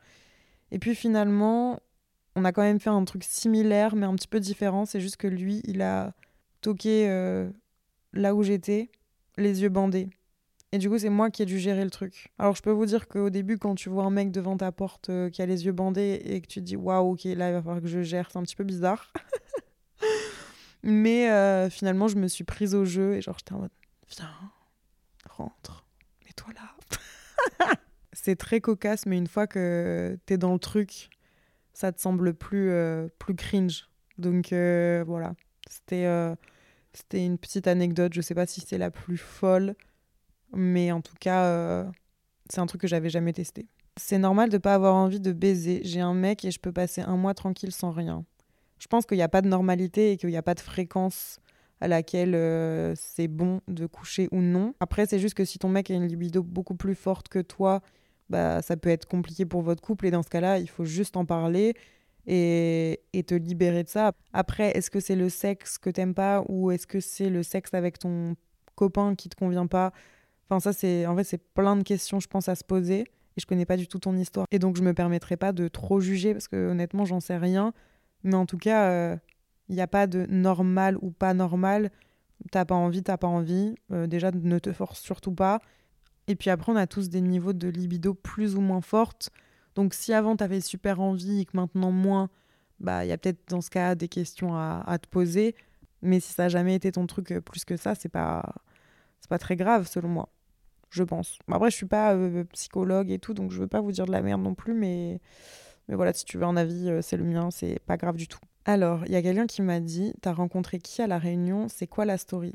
Et 0.71 0.79
puis 0.79 0.95
finalement, 0.95 1.79
on 2.35 2.45
a 2.45 2.51
quand 2.51 2.61
même 2.61 2.79
fait 2.79 2.89
un 2.89 3.03
truc 3.05 3.23
similaire, 3.23 3.95
mais 3.95 4.05
un 4.05 4.15
petit 4.15 4.27
peu 4.27 4.39
différent. 4.39 4.85
C'est 4.85 5.01
juste 5.01 5.17
que 5.17 5.27
lui, 5.27 5.61
il 5.65 5.81
a 5.81 6.13
toqué 6.61 7.09
euh, 7.09 7.49
là 8.13 8.35
où 8.35 8.43
j'étais, 8.43 8.91
les 9.37 9.61
yeux 9.61 9.69
bandés. 9.69 10.09
Et 10.73 10.79
du 10.79 10.89
coup, 10.89 10.99
c'est 10.99 11.09
moi 11.09 11.31
qui 11.31 11.43
ai 11.43 11.45
dû 11.45 11.59
gérer 11.59 11.83
le 11.83 11.89
truc. 11.89 12.33
Alors, 12.37 12.55
je 12.55 12.61
peux 12.61 12.71
vous 12.71 12.85
dire 12.85 13.07
qu'au 13.07 13.29
début, 13.29 13.57
quand 13.57 13.75
tu 13.75 13.89
vois 13.89 14.03
un 14.03 14.09
mec 14.09 14.31
devant 14.31 14.57
ta 14.57 14.71
porte 14.71 15.09
euh, 15.09 15.29
qui 15.29 15.41
a 15.41 15.45
les 15.45 15.65
yeux 15.65 15.71
bandés 15.71 16.21
et 16.25 16.41
que 16.41 16.47
tu 16.47 16.59
te 16.59 16.65
dis 16.65 16.75
waouh, 16.75 17.13
ok, 17.13 17.23
là, 17.23 17.49
il 17.49 17.53
va 17.53 17.61
falloir 17.61 17.81
que 17.81 17.87
je 17.87 18.01
gère, 18.01 18.29
c'est 18.29 18.37
un 18.37 18.43
petit 18.43 18.55
peu 18.55 18.65
bizarre. 18.65 19.13
Mais 20.83 21.31
euh, 21.31 21.69
finalement, 21.69 22.07
je 22.07 22.17
me 22.17 22.27
suis 22.27 22.43
prise 22.43 22.75
au 22.75 22.85
jeu 22.85 23.15
et 23.15 23.21
genre, 23.21 23.37
j'étais 23.39 23.53
en 23.53 23.59
mode 23.59 23.71
viens, 24.09 24.29
rentre, 25.29 25.85
mets-toi 26.25 26.53
là. 26.53 27.75
c'est 28.27 28.35
très 28.35 28.59
cocasse, 28.59 29.05
mais 29.05 29.17
une 29.17 29.27
fois 29.27 29.47
que 29.47 30.19
t'es 30.25 30.37
dans 30.37 30.51
le 30.51 30.59
truc, 30.59 31.09
ça 31.71 31.93
te 31.93 32.01
semble 32.01 32.33
plus, 32.33 32.71
euh, 32.71 33.07
plus 33.19 33.35
cringe. 33.35 33.89
Donc 34.17 34.51
euh, 34.51 35.05
voilà, 35.07 35.33
c'était 35.69 36.03
euh, 36.03 36.35
c'était 36.91 37.25
une 37.25 37.37
petite 37.37 37.67
anecdote. 37.67 38.13
Je 38.13 38.19
sais 38.19 38.35
pas 38.35 38.45
si 38.45 38.59
c'est 38.59 38.77
la 38.77 38.91
plus 38.91 39.15
folle, 39.15 39.75
mais 40.51 40.91
en 40.91 40.99
tout 40.99 41.15
cas, 41.17 41.85
c'est 42.49 42.59
un 42.59 42.65
truc 42.65 42.81
que 42.81 42.87
j'avais 42.89 43.09
jamais 43.09 43.31
testé. 43.31 43.65
C'est 43.95 44.17
normal 44.17 44.49
de 44.49 44.57
pas 44.57 44.73
avoir 44.73 44.95
envie 44.95 45.21
de 45.21 45.31
baiser. 45.31 45.79
J'ai 45.85 46.01
un 46.01 46.13
mec 46.13 46.43
et 46.43 46.51
je 46.51 46.59
peux 46.59 46.73
passer 46.73 46.99
un 46.99 47.15
mois 47.15 47.33
tranquille 47.33 47.71
sans 47.71 47.91
rien. 47.91 48.25
Je 48.77 48.87
pense 48.87 49.05
qu'il 49.05 49.17
n'y 49.17 49.23
a 49.23 49.29
pas 49.29 49.41
de 49.41 49.47
normalité 49.47 50.11
et 50.11 50.17
qu'il 50.17 50.29
n'y 50.29 50.37
a 50.37 50.43
pas 50.43 50.53
de 50.53 50.59
fréquence 50.59 51.39
à 51.79 51.87
laquelle 51.87 52.33
c'est 52.97 53.29
bon 53.29 53.61
de 53.69 53.85
coucher 53.85 54.27
ou 54.33 54.41
non. 54.41 54.73
Après, 54.81 55.05
c'est 55.05 55.19
juste 55.19 55.35
que 55.35 55.45
si 55.45 55.59
ton 55.59 55.69
mec 55.69 55.89
a 55.91 55.93
une 55.93 56.07
libido 56.07 56.43
beaucoup 56.43 56.75
plus 56.75 56.95
forte 56.95 57.29
que 57.29 57.39
toi 57.39 57.81
bah, 58.29 58.61
ça 58.61 58.77
peut 58.77 58.89
être 58.89 59.05
compliqué 59.05 59.45
pour 59.45 59.61
votre 59.61 59.81
couple. 59.81 60.07
Et 60.07 60.11
dans 60.11 60.23
ce 60.23 60.29
cas-là, 60.29 60.59
il 60.59 60.69
faut 60.69 60.85
juste 60.85 61.17
en 61.17 61.25
parler 61.25 61.73
et, 62.25 62.99
et 63.13 63.23
te 63.23 63.33
libérer 63.35 63.83
de 63.83 63.89
ça. 63.89 64.11
Après, 64.33 64.71
est-ce 64.71 64.89
que 64.91 64.99
c'est 64.99 65.15
le 65.15 65.29
sexe 65.29 65.77
que 65.77 65.89
t'aimes 65.89 66.13
pas 66.13 66.43
ou 66.47 66.71
est-ce 66.71 66.87
que 66.87 66.99
c'est 66.99 67.29
le 67.29 67.43
sexe 67.43 67.73
avec 67.73 67.99
ton 67.99 68.35
copain 68.75 69.15
qui 69.15 69.29
te 69.29 69.35
convient 69.35 69.67
pas? 69.67 69.93
Enfin, 70.49 70.59
ça, 70.59 70.73
c'est 70.73 71.05
en 71.05 71.15
fait, 71.15 71.23
c'est 71.23 71.41
plein 71.53 71.75
de 71.75 71.83
questions, 71.83 72.19
je 72.19 72.27
pense, 72.27 72.49
à 72.49 72.55
se 72.55 72.63
poser. 72.63 73.01
et 73.01 73.07
je 73.37 73.45
connais 73.45 73.65
pas 73.65 73.77
du 73.77 73.87
tout 73.87 73.99
ton 73.99 74.15
histoire. 74.15 74.45
Et 74.51 74.59
donc 74.59 74.77
je 74.77 74.81
me 74.81 74.93
permettrai 74.93 75.37
pas 75.37 75.51
de 75.51 75.67
trop 75.67 75.99
juger 75.99 76.33
parce 76.33 76.47
que 76.47 76.71
honnêtement 76.71 77.05
j'en 77.05 77.19
sais 77.19 77.37
rien. 77.37 77.73
Mais 78.23 78.35
en 78.35 78.45
tout 78.45 78.57
cas, 78.57 79.17
il 79.69 79.75
n'y 79.75 79.81
a 79.81 79.87
pas 79.87 80.07
de 80.07 80.25
normal 80.29 80.97
ou 81.01 81.11
pas 81.11 81.33
normal. 81.33 81.91
T'as 82.51 82.65
pas 82.65 82.75
envie, 82.75 83.03
t'as 83.03 83.17
pas 83.17 83.27
envie. 83.27 83.75
déjà, 83.89 84.31
ne 84.31 84.59
te 84.59 84.71
force 84.71 84.99
surtout 84.99 85.33
pas. 85.33 85.59
Et 86.27 86.35
puis 86.35 86.49
après, 86.49 86.71
on 86.71 86.75
a 86.75 86.87
tous 86.87 87.09
des 87.09 87.21
niveaux 87.21 87.53
de 87.53 87.67
libido 87.67 88.13
plus 88.13 88.55
ou 88.55 88.61
moins 88.61 88.81
fortes. 88.81 89.29
Donc 89.75 89.93
si 89.93 90.13
avant 90.13 90.35
tu 90.35 90.43
avais 90.43 90.61
super 90.61 90.99
envie 90.99 91.41
et 91.41 91.45
que 91.45 91.55
maintenant 91.55 91.91
moins, 91.91 92.29
bah 92.79 93.05
il 93.05 93.09
y 93.09 93.11
a 93.11 93.17
peut-être 93.17 93.47
dans 93.49 93.61
ce 93.61 93.69
cas 93.69 93.95
des 93.95 94.07
questions 94.07 94.55
à, 94.55 94.97
te 95.01 95.07
poser. 95.07 95.55
Mais 96.01 96.19
si 96.19 96.33
ça 96.33 96.43
n'a 96.43 96.49
jamais 96.49 96.75
été 96.75 96.91
ton 96.91 97.07
truc 97.07 97.31
euh, 97.31 97.41
plus 97.41 97.65
que 97.65 97.77
ça, 97.77 97.95
c'est 97.95 98.09
pas 98.09 98.55
c'est 99.19 99.29
pas 99.29 99.39
très 99.39 99.55
grave 99.55 99.87
selon 99.87 100.09
moi, 100.09 100.29
je 100.89 101.03
pense. 101.03 101.39
Après, 101.51 101.71
je 101.71 101.75
suis 101.75 101.87
pas 101.87 102.13
euh, 102.15 102.43
psychologue 102.53 103.09
et 103.11 103.19
tout, 103.19 103.33
donc 103.33 103.51
je 103.51 103.59
veux 103.59 103.67
pas 103.67 103.81
vous 103.81 103.91
dire 103.91 104.05
de 104.05 104.11
la 104.11 104.21
merde 104.21 104.41
non 104.41 104.53
plus, 104.55 104.73
mais 104.73 105.19
mais 105.87 105.95
voilà, 105.95 106.13
si 106.13 106.25
tu 106.25 106.37
veux 106.37 106.43
un 106.45 106.57
avis, 106.57 106.89
euh, 106.89 107.01
c'est 107.01 107.17
le 107.17 107.23
mien, 107.23 107.49
c'est 107.51 107.79
pas 107.85 107.97
grave 107.97 108.15
du 108.17 108.27
tout. 108.27 108.39
Alors, 108.65 109.05
il 109.05 109.11
y 109.13 109.15
a 109.15 109.21
quelqu'un 109.21 109.47
qui 109.47 109.61
m'a 109.61 109.79
dit, 109.79 110.13
t'as 110.21 110.33
rencontré 110.33 110.79
qui 110.79 111.01
à 111.01 111.07
la 111.07 111.17
réunion? 111.17 111.67
C'est 111.69 111.87
quoi 111.87 112.03
la 112.05 112.17
story? 112.17 112.53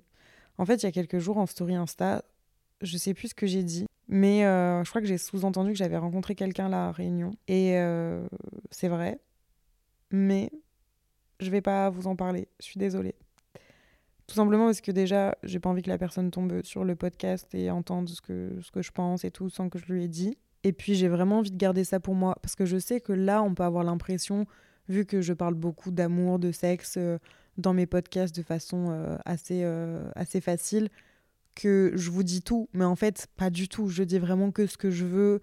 En 0.58 0.66
fait, 0.66 0.82
il 0.82 0.84
y 0.84 0.88
a 0.88 0.92
quelques 0.92 1.18
jours 1.18 1.38
en 1.38 1.46
story 1.46 1.74
Insta, 1.74 2.22
je 2.82 2.96
sais 2.96 3.14
plus 3.14 3.28
ce 3.28 3.34
que 3.34 3.46
j'ai 3.46 3.62
dit, 3.62 3.86
mais 4.08 4.44
euh, 4.44 4.84
je 4.84 4.90
crois 4.90 5.00
que 5.00 5.06
j'ai 5.06 5.18
sous-entendu 5.18 5.70
que 5.72 5.78
j'avais 5.78 5.96
rencontré 5.96 6.34
quelqu'un 6.34 6.66
à 6.66 6.68
la 6.68 6.92
Réunion. 6.92 7.30
Et 7.48 7.78
euh, 7.78 8.26
c'est 8.70 8.88
vrai. 8.88 9.18
Mais 10.10 10.50
je 11.40 11.50
vais 11.50 11.62
pas 11.62 11.88
vous 11.88 12.06
en 12.06 12.16
parler. 12.16 12.48
Je 12.60 12.66
suis 12.66 12.78
désolée. 12.78 13.14
Tout 14.26 14.34
simplement 14.34 14.66
parce 14.66 14.80
que 14.80 14.92
déjà, 14.92 15.36
j'ai 15.42 15.58
pas 15.58 15.70
envie 15.70 15.82
que 15.82 15.88
la 15.88 15.98
personne 15.98 16.30
tombe 16.30 16.62
sur 16.62 16.84
le 16.84 16.94
podcast 16.94 17.54
et 17.54 17.70
entende 17.70 18.08
ce 18.08 18.20
que, 18.20 18.58
ce 18.60 18.70
que 18.70 18.82
je 18.82 18.92
pense 18.92 19.24
et 19.24 19.30
tout 19.30 19.48
sans 19.48 19.68
que 19.68 19.78
je 19.78 19.92
lui 19.92 20.04
ai 20.04 20.08
dit. 20.08 20.36
Et 20.64 20.72
puis 20.72 20.94
j'ai 20.94 21.08
vraiment 21.08 21.38
envie 21.38 21.50
de 21.50 21.56
garder 21.56 21.82
ça 21.82 21.98
pour 21.98 22.14
moi 22.14 22.36
parce 22.42 22.54
que 22.54 22.64
je 22.64 22.78
sais 22.78 23.00
que 23.00 23.12
là, 23.12 23.42
on 23.42 23.54
peut 23.54 23.64
avoir 23.64 23.82
l'impression, 23.82 24.46
vu 24.88 25.06
que 25.06 25.20
je 25.22 25.32
parle 25.32 25.54
beaucoup 25.54 25.90
d'amour, 25.90 26.38
de 26.38 26.52
sexe 26.52 26.96
euh, 26.98 27.18
dans 27.56 27.72
mes 27.74 27.86
podcasts 27.86 28.34
de 28.34 28.42
façon 28.42 29.18
assez, 29.26 29.62
assez 30.14 30.40
facile, 30.40 30.88
que 31.54 31.92
je 31.94 32.10
vous 32.10 32.22
dis 32.22 32.42
tout, 32.42 32.68
mais 32.72 32.84
en 32.84 32.96
fait, 32.96 33.28
pas 33.36 33.50
du 33.50 33.68
tout. 33.68 33.88
Je 33.88 34.02
dis 34.02 34.18
vraiment 34.18 34.50
que 34.50 34.66
ce 34.66 34.76
que 34.76 34.90
je 34.90 35.04
veux, 35.04 35.40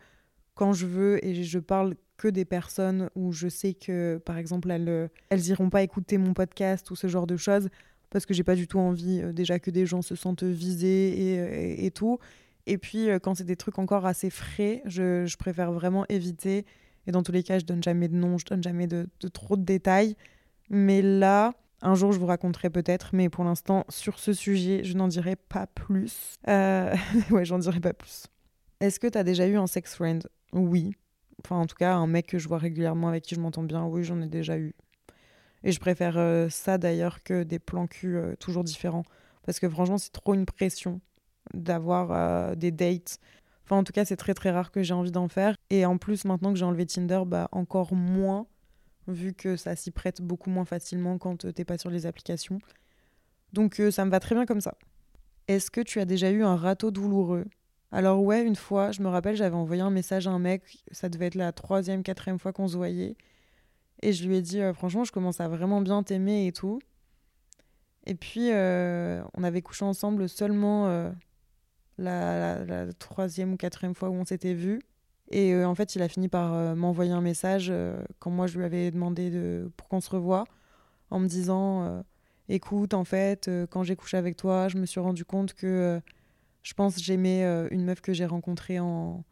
quand 0.55 0.73
je 0.73 0.85
veux, 0.85 1.23
et 1.25 1.43
je 1.43 1.59
parle 1.59 1.95
que 2.17 2.27
des 2.27 2.45
personnes 2.45 3.09
où 3.15 3.31
je 3.31 3.47
sais 3.47 3.73
que, 3.73 4.21
par 4.25 4.37
exemple, 4.37 4.69
elles, 4.71 4.89
euh, 4.89 5.07
elles 5.29 5.47
iront 5.47 5.69
pas 5.69 5.83
écouter 5.83 6.17
mon 6.17 6.33
podcast 6.33 6.91
ou 6.91 6.95
ce 6.95 7.07
genre 7.07 7.27
de 7.27 7.37
choses, 7.37 7.69
parce 8.09 8.25
que 8.25 8.33
j'ai 8.33 8.43
pas 8.43 8.55
du 8.55 8.67
tout 8.67 8.79
envie 8.79 9.21
euh, 9.21 9.31
déjà 9.31 9.59
que 9.59 9.71
des 9.71 9.85
gens 9.85 10.01
se 10.01 10.15
sentent 10.15 10.43
visés 10.43 11.09
et, 11.09 11.85
et, 11.85 11.91
tout. 11.91 12.19
Et 12.65 12.77
puis, 12.77 13.09
euh, 13.09 13.19
quand 13.19 13.35
c'est 13.35 13.45
des 13.45 13.55
trucs 13.55 13.79
encore 13.79 14.05
assez 14.05 14.29
frais, 14.29 14.81
je, 14.85 15.25
je, 15.25 15.37
préfère 15.37 15.71
vraiment 15.71 16.05
éviter. 16.09 16.65
Et 17.07 17.11
dans 17.11 17.23
tous 17.23 17.31
les 17.31 17.43
cas, 17.43 17.57
je 17.57 17.65
donne 17.65 17.81
jamais 17.81 18.09
de 18.09 18.15
nom, 18.15 18.37
je 18.37 18.45
donne 18.45 18.61
jamais 18.61 18.87
de, 18.87 19.07
de 19.21 19.27
trop 19.27 19.55
de 19.55 19.63
détails. 19.63 20.15
Mais 20.69 21.01
là, 21.01 21.53
un 21.81 21.95
jour, 21.95 22.11
je 22.11 22.19
vous 22.19 22.25
raconterai 22.25 22.69
peut-être, 22.69 23.11
mais 23.13 23.29
pour 23.29 23.43
l'instant, 23.43 23.85
sur 23.89 24.19
ce 24.19 24.33
sujet, 24.33 24.83
je 24.83 24.95
n'en 24.95 25.07
dirai 25.07 25.35
pas 25.35 25.67
plus. 25.67 26.35
Euh... 26.47 26.93
ouais, 27.31 27.45
j'en 27.45 27.59
dirai 27.59 27.79
pas 27.79 27.93
plus. 27.93 28.27
Est-ce 28.79 28.99
que 28.99 29.07
tu 29.07 29.17
as 29.17 29.23
déjà 29.23 29.47
eu 29.47 29.57
un 29.57 29.67
sex 29.67 29.95
friend? 29.95 30.27
Oui. 30.53 30.93
Enfin, 31.43 31.57
en 31.57 31.65
tout 31.65 31.75
cas, 31.75 31.95
un 31.95 32.07
mec 32.07 32.27
que 32.27 32.37
je 32.37 32.47
vois 32.47 32.57
régulièrement, 32.57 33.07
avec 33.09 33.23
qui 33.23 33.35
je 33.35 33.39
m'entends 33.39 33.63
bien, 33.63 33.85
oui, 33.85 34.03
j'en 34.03 34.21
ai 34.21 34.27
déjà 34.27 34.57
eu. 34.57 34.73
Et 35.63 35.71
je 35.71 35.79
préfère 35.79 36.17
euh, 36.17 36.49
ça 36.49 36.77
d'ailleurs 36.77 37.23
que 37.23 37.43
des 37.43 37.59
plans 37.59 37.87
cul 37.87 38.17
euh, 38.17 38.35
toujours 38.35 38.63
différents. 38.63 39.03
Parce 39.45 39.59
que 39.59 39.69
franchement, 39.69 39.97
c'est 39.97 40.11
trop 40.11 40.33
une 40.33 40.45
pression 40.45 41.01
d'avoir 41.53 42.11
euh, 42.11 42.55
des 42.55 42.71
dates. 42.71 43.19
Enfin, 43.65 43.77
en 43.77 43.83
tout 43.83 43.93
cas, 43.93 44.05
c'est 44.05 44.15
très 44.15 44.33
très 44.33 44.51
rare 44.51 44.71
que 44.71 44.83
j'ai 44.83 44.93
envie 44.93 45.11
d'en 45.11 45.27
faire. 45.27 45.55
Et 45.69 45.85
en 45.85 45.97
plus, 45.97 46.25
maintenant 46.25 46.51
que 46.51 46.59
j'ai 46.59 46.65
enlevé 46.65 46.85
Tinder, 46.85 47.21
bah 47.25 47.49
encore 47.51 47.93
moins 47.93 48.47
vu 49.11 49.33
que 49.33 49.55
ça 49.55 49.75
s'y 49.75 49.91
prête 49.91 50.21
beaucoup 50.21 50.49
moins 50.49 50.65
facilement 50.65 51.17
quand 51.17 51.45
euh, 51.45 51.51
t'es 51.51 51.65
pas 51.65 51.77
sur 51.77 51.89
les 51.89 52.05
applications. 52.05 52.59
Donc 53.53 53.79
euh, 53.79 53.91
ça 53.91 54.05
me 54.05 54.11
va 54.11 54.19
très 54.19 54.35
bien 54.35 54.45
comme 54.45 54.61
ça. 54.61 54.75
Est-ce 55.47 55.71
que 55.71 55.81
tu 55.81 55.99
as 55.99 56.05
déjà 56.05 56.31
eu 56.31 56.43
un 56.43 56.55
râteau 56.55 56.91
douloureux? 56.91 57.45
Alors 57.91 58.21
ouais, 58.21 58.43
une 58.43 58.55
fois, 58.55 58.91
je 58.91 59.01
me 59.01 59.07
rappelle, 59.07 59.35
j'avais 59.35 59.55
envoyé 59.55 59.81
un 59.81 59.89
message 59.89 60.27
à 60.27 60.31
un 60.31 60.39
mec, 60.39 60.83
ça 60.91 61.09
devait 61.09 61.27
être 61.27 61.35
la 61.35 61.51
troisième, 61.51 62.03
quatrième 62.03 62.37
fois 62.37 62.53
qu'on 62.53 62.67
se 62.67 62.77
voyait, 62.77 63.15
et 64.03 64.13
je 64.13 64.27
lui 64.27 64.37
ai 64.37 64.41
dit, 64.41 64.61
euh, 64.61 64.73
franchement, 64.73 65.03
je 65.03 65.11
commence 65.11 65.41
à 65.41 65.47
vraiment 65.47 65.81
bien 65.81 66.03
t'aimer 66.03 66.45
et 66.45 66.51
tout. 66.51 66.79
Et 68.05 68.15
puis, 68.15 68.49
on 68.51 69.43
avait 69.43 69.61
couché 69.61 69.85
ensemble 69.85 70.29
seulement 70.29 71.11
la, 71.99 72.63
la, 72.65 72.93
troisième 72.93 73.53
ou 73.53 73.57
quatrième 73.57 73.93
fois 73.93 74.09
où 74.09 74.13
on 74.13 74.25
s'était 74.25 74.55
vus. 74.55 74.79
Et 75.29 75.53
euh, 75.53 75.67
en 75.67 75.75
fait, 75.75 75.95
il 75.95 76.01
a 76.01 76.07
fini 76.07 76.27
par 76.27 76.53
euh, 76.53 76.75
m'envoyer 76.75 77.11
un 77.11 77.21
message 77.21 77.69
euh, 77.71 78.01
quand 78.17 78.31
moi 78.31 78.47
je 78.47 78.57
lui 78.57 78.65
avais 78.65 78.91
demandé 78.91 79.29
de, 79.29 79.71
pour 79.77 79.87
qu'on 79.87 80.01
se 80.01 80.09
revoie, 80.09 80.45
en 81.11 81.19
me 81.19 81.27
disant 81.27 82.03
Écoute, 82.49 82.93
en 82.93 83.03
fait, 83.03 83.49
quand 83.69 83.83
j'ai 83.83 83.95
couché 83.95 84.17
avec 84.17 84.35
toi, 84.35 84.67
je 84.67 84.77
me 84.77 84.85
suis 84.85 84.99
rendu 84.99 85.25
compte 85.25 85.53
que 85.53 85.99
je 86.63 86.73
pense 86.73 87.01
j'aimais 87.01 87.43
une 87.71 87.83
meuf 87.83 88.01
que 88.01 88.13
j'ai 88.13 88.25
rencontrée 88.25 88.79
en, 88.79 89.23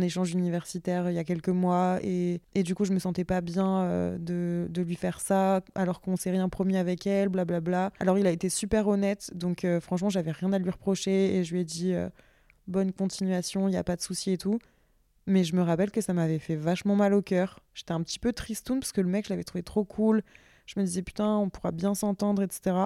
échange 0.00 0.32
universitaire 0.32 1.10
il 1.10 1.14
y 1.14 1.18
a 1.18 1.24
quelques 1.24 1.48
mois. 1.48 1.98
Et, 2.02 2.40
du 2.54 2.76
coup, 2.76 2.84
je 2.84 2.92
me 2.92 3.00
sentais 3.00 3.24
pas 3.24 3.40
bien 3.40 4.16
de, 4.18 4.68
de, 4.70 4.82
lui 4.82 4.94
faire 4.94 5.20
ça, 5.20 5.60
alors 5.74 6.00
qu'on 6.00 6.16
s'est 6.16 6.30
rien 6.30 6.48
promis 6.48 6.76
avec 6.76 7.04
elle, 7.06 7.30
blablabla. 7.30 7.90
Alors, 7.98 8.16
il 8.16 8.28
a 8.28 8.30
été 8.30 8.48
super 8.48 8.86
honnête, 8.86 9.30
donc 9.34 9.66
franchement, 9.80 10.08
j'avais 10.08 10.30
rien 10.30 10.52
à 10.52 10.58
lui 10.58 10.70
reprocher. 10.70 11.36
Et 11.36 11.42
je 11.42 11.52
lui 11.52 11.62
ai 11.62 11.64
dit 11.64 11.94
Bonne 12.68 12.92
continuation, 12.92 13.66
il 13.66 13.72
n'y 13.72 13.76
a 13.76 13.84
pas 13.84 13.96
de 13.96 14.02
souci 14.02 14.30
et 14.30 14.38
tout. 14.38 14.60
Mais 15.26 15.44
je 15.44 15.56
me 15.56 15.62
rappelle 15.62 15.90
que 15.90 16.00
ça 16.00 16.12
m'avait 16.12 16.38
fait 16.38 16.56
vachement 16.56 16.96
mal 16.96 17.14
au 17.14 17.22
cœur. 17.22 17.60
J'étais 17.72 17.92
un 17.92 18.02
petit 18.02 18.18
peu 18.18 18.32
tristoun 18.32 18.80
parce 18.80 18.92
que 18.92 19.00
le 19.00 19.08
mec, 19.08 19.26
je 19.28 19.42
trouvé 19.42 19.62
trop 19.62 19.84
cool. 19.84 20.22
Je 20.66 20.78
me 20.78 20.84
disais, 20.84 21.02
putain, 21.02 21.36
on 21.36 21.48
pourra 21.48 21.72
bien 21.72 21.94
s'entendre, 21.94 22.42
etc. 22.42 22.76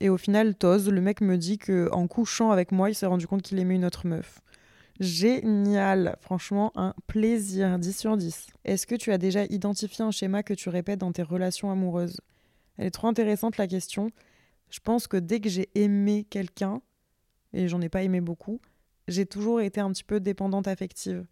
Et 0.00 0.08
au 0.08 0.16
final, 0.16 0.54
Toz, 0.54 0.88
le 0.88 1.00
mec 1.00 1.20
me 1.20 1.36
dit 1.36 1.58
que 1.58 1.88
en 1.92 2.06
couchant 2.08 2.50
avec 2.50 2.72
moi, 2.72 2.90
il 2.90 2.94
s'est 2.94 3.06
rendu 3.06 3.26
compte 3.26 3.42
qu'il 3.42 3.58
aimait 3.58 3.76
une 3.76 3.84
autre 3.84 4.06
meuf. 4.06 4.40
Génial, 5.00 6.16
franchement, 6.20 6.72
un 6.76 6.94
plaisir, 7.06 7.78
10 7.78 7.96
sur 7.96 8.16
10. 8.16 8.48
Est-ce 8.64 8.86
que 8.86 8.94
tu 8.94 9.10
as 9.10 9.18
déjà 9.18 9.44
identifié 9.44 10.04
un 10.04 10.10
schéma 10.10 10.42
que 10.42 10.54
tu 10.54 10.68
répètes 10.68 11.00
dans 11.00 11.12
tes 11.12 11.22
relations 11.22 11.70
amoureuses? 11.70 12.20
Elle 12.76 12.86
est 12.86 12.90
trop 12.90 13.08
intéressante 13.08 13.56
la 13.56 13.66
question. 13.66 14.10
Je 14.70 14.80
pense 14.80 15.06
que 15.06 15.16
dès 15.16 15.40
que 15.40 15.48
j'ai 15.48 15.68
aimé 15.74 16.26
quelqu'un, 16.28 16.82
et 17.52 17.68
j'en 17.68 17.80
ai 17.80 17.88
pas 17.88 18.02
aimé 18.02 18.20
beaucoup, 18.20 18.60
j'ai 19.08 19.26
toujours 19.26 19.60
été 19.60 19.80
un 19.80 19.90
petit 19.90 20.04
peu 20.04 20.20
dépendante 20.20 20.68
affective. 20.68 21.24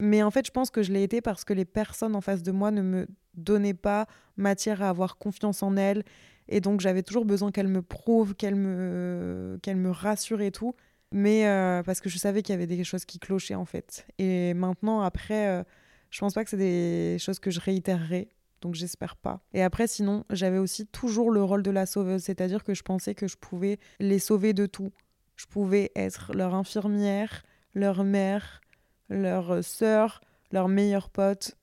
Mais 0.00 0.22
en 0.22 0.30
fait, 0.30 0.46
je 0.46 0.52
pense 0.52 0.70
que 0.70 0.82
je 0.82 0.92
l'ai 0.92 1.02
été 1.02 1.20
parce 1.20 1.44
que 1.44 1.52
les 1.52 1.64
personnes 1.64 2.14
en 2.14 2.20
face 2.20 2.42
de 2.42 2.52
moi 2.52 2.70
ne 2.70 2.82
me 2.82 3.06
donnaient 3.34 3.74
pas 3.74 4.06
matière 4.36 4.82
à 4.82 4.88
avoir 4.88 5.16
confiance 5.16 5.62
en 5.62 5.76
elles. 5.76 6.04
Et 6.48 6.60
donc, 6.60 6.80
j'avais 6.80 7.02
toujours 7.02 7.24
besoin 7.24 7.50
qu'elles 7.50 7.68
me 7.68 7.82
prouvent, 7.82 8.34
qu'elles 8.34 8.54
me, 8.54 9.58
qu'elles 9.62 9.76
me 9.76 9.90
rassurent 9.90 10.40
et 10.40 10.52
tout. 10.52 10.74
Mais 11.10 11.46
euh, 11.46 11.82
parce 11.82 12.00
que 12.00 12.08
je 12.08 12.18
savais 12.18 12.42
qu'il 12.42 12.52
y 12.52 12.56
avait 12.56 12.66
des 12.66 12.84
choses 12.84 13.04
qui 13.04 13.18
clochaient, 13.18 13.54
en 13.54 13.64
fait. 13.64 14.06
Et 14.18 14.54
maintenant, 14.54 15.00
après, 15.00 15.48
euh, 15.48 15.62
je 16.10 16.20
pense 16.20 16.34
pas 16.34 16.44
que 16.44 16.50
c'est 16.50 16.56
des 16.56 17.16
choses 17.18 17.38
que 17.38 17.50
je 17.50 17.60
réitérerai. 17.60 18.28
Donc, 18.60 18.74
j'espère 18.74 19.16
pas. 19.16 19.40
Et 19.52 19.62
après, 19.62 19.86
sinon, 19.86 20.24
j'avais 20.30 20.58
aussi 20.58 20.86
toujours 20.86 21.30
le 21.30 21.42
rôle 21.42 21.62
de 21.62 21.70
la 21.70 21.86
sauveuse. 21.86 22.22
C'est-à-dire 22.22 22.62
que 22.62 22.74
je 22.74 22.82
pensais 22.82 23.14
que 23.14 23.26
je 23.26 23.36
pouvais 23.36 23.78
les 24.00 24.18
sauver 24.18 24.52
de 24.52 24.66
tout. 24.66 24.92
Je 25.36 25.46
pouvais 25.46 25.92
être 25.94 26.32
leur 26.34 26.54
infirmière, 26.54 27.44
leur 27.74 28.04
mère, 28.04 28.60
leur 29.08 29.62
sœur, 29.64 30.20
leur 30.52 30.68
meilleur 30.68 31.10
pote, 31.10 31.56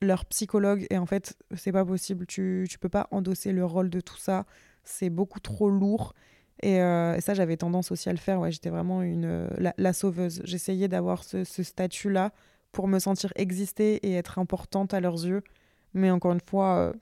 leur 0.00 0.24
psychologue. 0.26 0.86
Et 0.90 0.98
en 0.98 1.06
fait, 1.06 1.36
c'est 1.54 1.72
pas 1.72 1.84
possible. 1.84 2.26
Tu, 2.26 2.66
tu 2.68 2.78
peux 2.78 2.88
pas 2.88 3.08
endosser 3.10 3.52
le 3.52 3.64
rôle 3.64 3.90
de 3.90 4.00
tout 4.00 4.16
ça. 4.16 4.44
C'est 4.84 5.10
beaucoup 5.10 5.40
trop 5.40 5.68
lourd. 5.68 6.14
Et, 6.62 6.80
euh, 6.80 7.18
ça, 7.20 7.34
j'avais 7.34 7.56
tendance 7.56 7.90
aussi 7.90 8.08
à 8.08 8.12
le 8.12 8.18
faire. 8.18 8.40
Ouais, 8.40 8.50
J'étais 8.50 8.70
vraiment 8.70 9.02
une, 9.02 9.48
la, 9.58 9.92
sauveuse. 9.92 10.40
J'essayais 10.44 10.88
d'avoir 10.88 11.24
ce, 11.24 11.44
statut-là 11.44 12.32
pour 12.72 12.88
me 12.88 12.98
sentir 12.98 13.32
exister 13.36 13.96
et 14.06 14.14
être 14.14 14.38
importante 14.38 14.94
à 14.94 15.00
leurs 15.00 15.24
yeux. 15.24 15.42
Mais 15.94 16.10
encore 16.10 16.32
une 16.32 16.40
fois, 16.40 16.76
euh, 16.76 16.92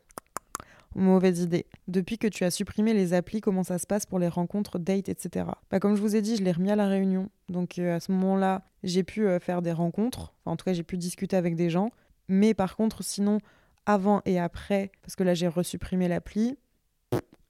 Mauvaise 0.95 1.41
idée. 1.41 1.67
Depuis 1.89 2.19
que 2.19 2.29
tu 2.29 2.45
as 2.45 2.51
supprimé 2.51 2.95
les 2.95 3.15
applis, 3.15 3.41
comment 3.41 3.65
ça 3.65 3.79
se 3.79 3.87
passe 3.87 4.07
pour 4.07 4.19
les 4.19 4.29
rencontres, 4.29 4.79
dates, 4.79 5.09
etc. 5.09 5.47
Bah, 5.71 5.81
comme 5.81 5.97
je 5.97 6.01
vous 6.01 6.15
ai 6.15 6.23
dit, 6.23 6.37
je 6.37 6.43
l'ai 6.43 6.53
remis 6.53 6.71
à 6.71 6.77
la 6.77 6.87
réunion. 6.87 7.31
Donc 7.49 7.79
euh, 7.79 7.97
à 7.97 8.01
ce 8.01 8.13
moment-là, 8.13 8.63
j'ai 8.85 9.03
pu 9.03 9.27
euh, 9.27 9.41
faire 9.41 9.61
des 9.61 9.73
rencontres. 9.73 10.35
en 10.45 10.57
tout 10.57 10.65
cas, 10.65 10.73
j'ai 10.73 10.85
pu 10.85 10.97
discuter 10.97 11.37
avec 11.37 11.57
des 11.57 11.69
gens. 11.69 11.91
Mais 12.29 12.55
par 12.55 12.77
contre, 12.77 13.03
sinon, 13.03 13.39
avant 13.87 14.23
et 14.25 14.39
après, 14.39 14.93
parce 15.03 15.17
que 15.17 15.25
là, 15.25 15.35
j'ai 15.35 15.49
resupprimé 15.49 16.09
l'appli, 16.09 16.57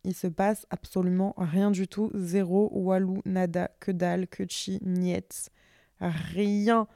il 0.04 0.14
se 0.14 0.26
passe 0.26 0.66
absolument 0.70 1.35
rien 1.37 1.70
du 1.70 1.88
tout. 1.88 2.11
Zéro, 2.14 2.70
walou, 2.72 3.20
nada, 3.24 3.70
que 3.80 3.90
dalle, 3.90 4.26
que 4.26 4.44
chi, 4.48 4.78
niet. 4.83 5.50
Rien. 6.00 6.87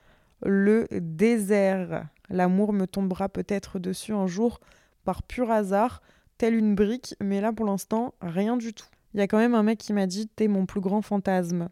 Le 0.42 0.86
désert. 0.92 2.08
L'amour 2.28 2.72
me 2.72 2.86
tombera 2.86 3.28
peut-être 3.28 3.78
dessus 3.78 4.12
un 4.12 4.26
jour 4.26 4.60
par 5.04 5.22
pur 5.22 5.50
hasard 5.50 6.02
telle 6.38 6.54
une 6.54 6.74
brique, 6.74 7.14
mais 7.20 7.40
là 7.40 7.52
pour 7.52 7.66
l'instant, 7.66 8.14
rien 8.20 8.56
du 8.56 8.72
tout. 8.72 8.86
Il 9.14 9.20
y 9.20 9.22
a 9.22 9.26
quand 9.26 9.38
même 9.38 9.54
un 9.54 9.62
mec 9.62 9.78
qui 9.78 9.92
m'a 9.92 10.06
dit 10.06 10.28
T'es 10.28 10.48
mon 10.48 10.66
plus 10.66 10.80
grand 10.80 11.02
fantasme. 11.02 11.68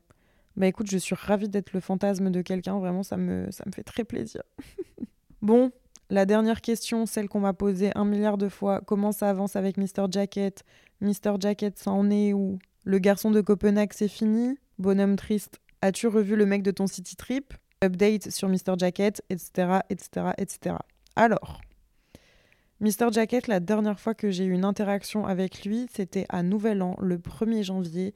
Bah 0.57 0.67
écoute, 0.67 0.89
je 0.91 0.97
suis 0.97 1.15
ravie 1.15 1.49
d'être 1.49 1.73
le 1.73 1.81
fantasme 1.81 2.31
de 2.31 2.41
quelqu'un, 2.41 2.79
vraiment, 2.79 3.03
ça 3.03 3.17
me, 3.17 3.49
fait 3.75 3.83
très 3.83 4.05
plaisir. 4.05 4.43
bon, 5.43 5.71
la 6.09 6.25
dernière 6.25 6.63
question, 6.63 7.05
celle 7.05 7.29
qu'on 7.29 7.41
m'a 7.41 7.53
posée 7.53 7.91
un 7.95 8.07
milliard 8.07 8.39
de 8.39 8.49
fois, 8.49 8.81
comment 8.81 9.13
ça 9.13 9.29
avance 9.29 9.55
avec 9.55 9.77
Mr. 9.77 10.07
Jacket? 10.11 10.65
Mr. 11.03 11.35
Jacket, 11.39 11.79
ça 11.79 11.93
est 12.11 12.33
où? 12.33 12.59
Le 12.85 12.99
garçon 12.99 13.31
de 13.31 13.43
Copenhague, 13.43 13.93
c'est 13.93 14.09
fini? 14.09 14.59
Bonhomme 14.79 15.17
triste, 15.17 15.61
as-tu 15.83 16.07
revu 16.07 16.37
le 16.37 16.47
mec 16.47 16.63
de 16.63 16.71
ton 16.71 16.87
city 16.87 17.17
trip? 17.17 17.53
Update 17.85 18.31
sur 18.31 18.49
Mr. 18.49 18.79
Jacket, 18.79 19.23
etc., 19.29 19.81
etc., 19.91 20.29
etc. 20.39 20.77
Alors, 21.17 21.61
Mr. 22.79 23.11
Jacket, 23.11 23.47
la 23.47 23.59
dernière 23.59 23.99
fois 23.99 24.13
que 24.13 24.31
j'ai 24.31 24.45
eu 24.45 24.53
une 24.53 24.65
interaction 24.65 25.27
avec 25.27 25.65
lui, 25.65 25.87
c'était 25.91 26.27
à 26.29 26.43
Nouvel 26.43 26.83
An, 26.83 26.95
le 27.01 27.17
1er 27.17 27.63
janvier, 27.63 28.15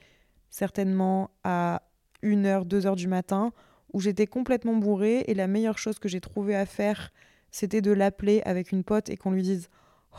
certainement 0.51 1.31
à 1.45 1.81
1h, 2.23 2.69
2h 2.69 2.95
du 2.95 3.09
matin, 3.09 3.53
où 3.95 4.01
j'étais 4.01 4.27
complètement 4.27 4.77
bourrée 4.77 5.25
et 5.29 5.35
la 5.35 5.47
meilleure 5.47 5.79
chose 5.79 5.99
que 5.99 6.11
j'ai 6.11 6.21
trouvé 6.21 6.55
à 6.55 6.67
faire, 6.67 7.11
c'était 7.51 7.81
de 7.81 7.91
l'appeler 7.91 8.43
avec 8.45 8.71
une 8.71 8.85
pote 8.85 9.09
et 9.09 9.17
qu'on 9.17 9.31
lui 9.31 9.43
dise 9.43 9.71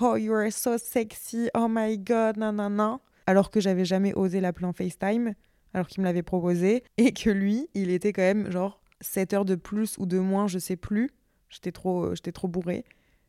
Oh, 0.01 0.15
you 0.15 0.33
are 0.33 0.51
so 0.51 0.79
sexy, 0.79 1.49
oh 1.53 1.67
my 1.69 1.99
god, 1.99 2.37
nanana. 2.37 2.99
Alors 3.27 3.51
que 3.51 3.59
j'avais 3.59 3.85
jamais 3.85 4.15
osé 4.15 4.41
l'appeler 4.41 4.65
en 4.65 4.73
FaceTime, 4.73 5.35
alors 5.75 5.85
qu'il 5.85 6.01
me 6.01 6.07
l'avait 6.07 6.23
proposé, 6.23 6.83
et 6.97 7.13
que 7.13 7.29
lui, 7.29 7.69
il 7.75 7.91
était 7.91 8.11
quand 8.11 8.23
même 8.23 8.49
genre 8.49 8.81
7 9.01 9.33
heures 9.33 9.45
de 9.45 9.53
plus 9.53 9.99
ou 9.99 10.07
de 10.07 10.17
moins, 10.17 10.47
je 10.47 10.57
sais 10.57 10.77
plus. 10.77 11.11
J'étais 11.49 11.71
trop, 11.71 12.15
j'étais 12.15 12.31
trop 12.31 12.47
bourrée. 12.47 12.85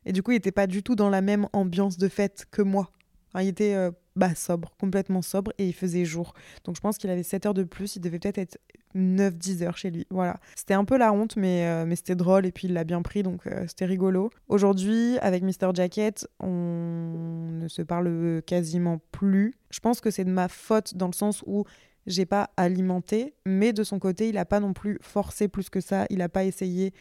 Et 0.06 0.12
du 0.12 0.22
coup, 0.22 0.32
il 0.32 0.36
était 0.36 0.52
pas 0.52 0.66
du 0.66 0.82
tout 0.82 0.94
dans 0.94 1.10
la 1.10 1.20
même 1.20 1.46
ambiance 1.52 1.96
de 1.98 2.08
fête 2.08 2.46
que 2.50 2.62
moi. 2.62 2.90
il 3.38 3.48
était 3.48 3.74
euh, 3.74 3.90
bah, 4.16 4.34
sobre, 4.34 4.74
complètement 4.78 5.22
sobre, 5.22 5.52
et 5.58 5.66
il 5.66 5.72
faisait 5.72 6.04
jour. 6.04 6.34
Donc 6.64 6.76
je 6.76 6.80
pense 6.80 6.98
qu'il 6.98 7.10
avait 7.10 7.22
7 7.22 7.46
heures 7.46 7.54
de 7.54 7.62
plus, 7.62 7.96
il 7.96 8.00
devait 8.00 8.18
peut-être 8.18 8.38
être 8.38 8.58
9-10 8.94 9.62
heures 9.62 9.76
chez 9.76 9.90
lui. 9.90 10.06
Voilà. 10.10 10.38
C'était 10.54 10.74
un 10.74 10.84
peu 10.84 10.98
la 10.98 11.12
honte, 11.12 11.36
mais, 11.36 11.66
euh, 11.66 11.86
mais 11.86 11.96
c'était 11.96 12.16
drôle, 12.16 12.44
et 12.44 12.52
puis 12.52 12.68
il 12.68 12.74
l'a 12.74 12.84
bien 12.84 13.00
pris, 13.02 13.22
donc 13.22 13.46
euh, 13.46 13.64
c'était 13.68 13.86
rigolo. 13.86 14.30
Aujourd'hui, 14.48 15.18
avec 15.20 15.42
Mr. 15.42 15.70
Jacket, 15.72 16.28
on 16.40 17.48
ne 17.52 17.68
se 17.68 17.82
parle 17.82 18.42
quasiment 18.44 19.00
plus. 19.12 19.54
Je 19.70 19.80
pense 19.80 20.00
que 20.00 20.10
c'est 20.10 20.24
de 20.24 20.30
ma 20.30 20.48
faute 20.48 20.94
dans 20.96 21.06
le 21.06 21.14
sens 21.14 21.42
où 21.46 21.64
j'ai 22.06 22.26
pas 22.26 22.50
alimenté, 22.56 23.34
mais 23.46 23.72
de 23.72 23.84
son 23.84 23.98
côté, 23.98 24.28
il 24.28 24.38
a 24.38 24.44
pas 24.44 24.60
non 24.60 24.72
plus 24.72 24.98
forcé 25.00 25.48
plus 25.48 25.70
que 25.70 25.80
ça, 25.80 26.06
il 26.10 26.20
a 26.20 26.28
pas 26.28 26.44
essayé 26.44 26.92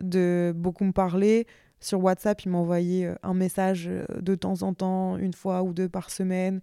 de 0.00 0.52
beaucoup 0.54 0.84
me 0.84 0.92
parler. 0.92 1.46
Sur 1.80 2.02
WhatsApp, 2.02 2.42
il 2.42 2.50
m'envoyait 2.50 3.06
euh, 3.06 3.14
un 3.22 3.34
message 3.34 3.86
euh, 3.88 4.04
de 4.20 4.34
temps 4.34 4.62
en 4.62 4.74
temps, 4.74 5.16
une 5.16 5.34
fois 5.34 5.62
ou 5.62 5.72
deux 5.72 5.88
par 5.88 6.10
semaine, 6.10 6.60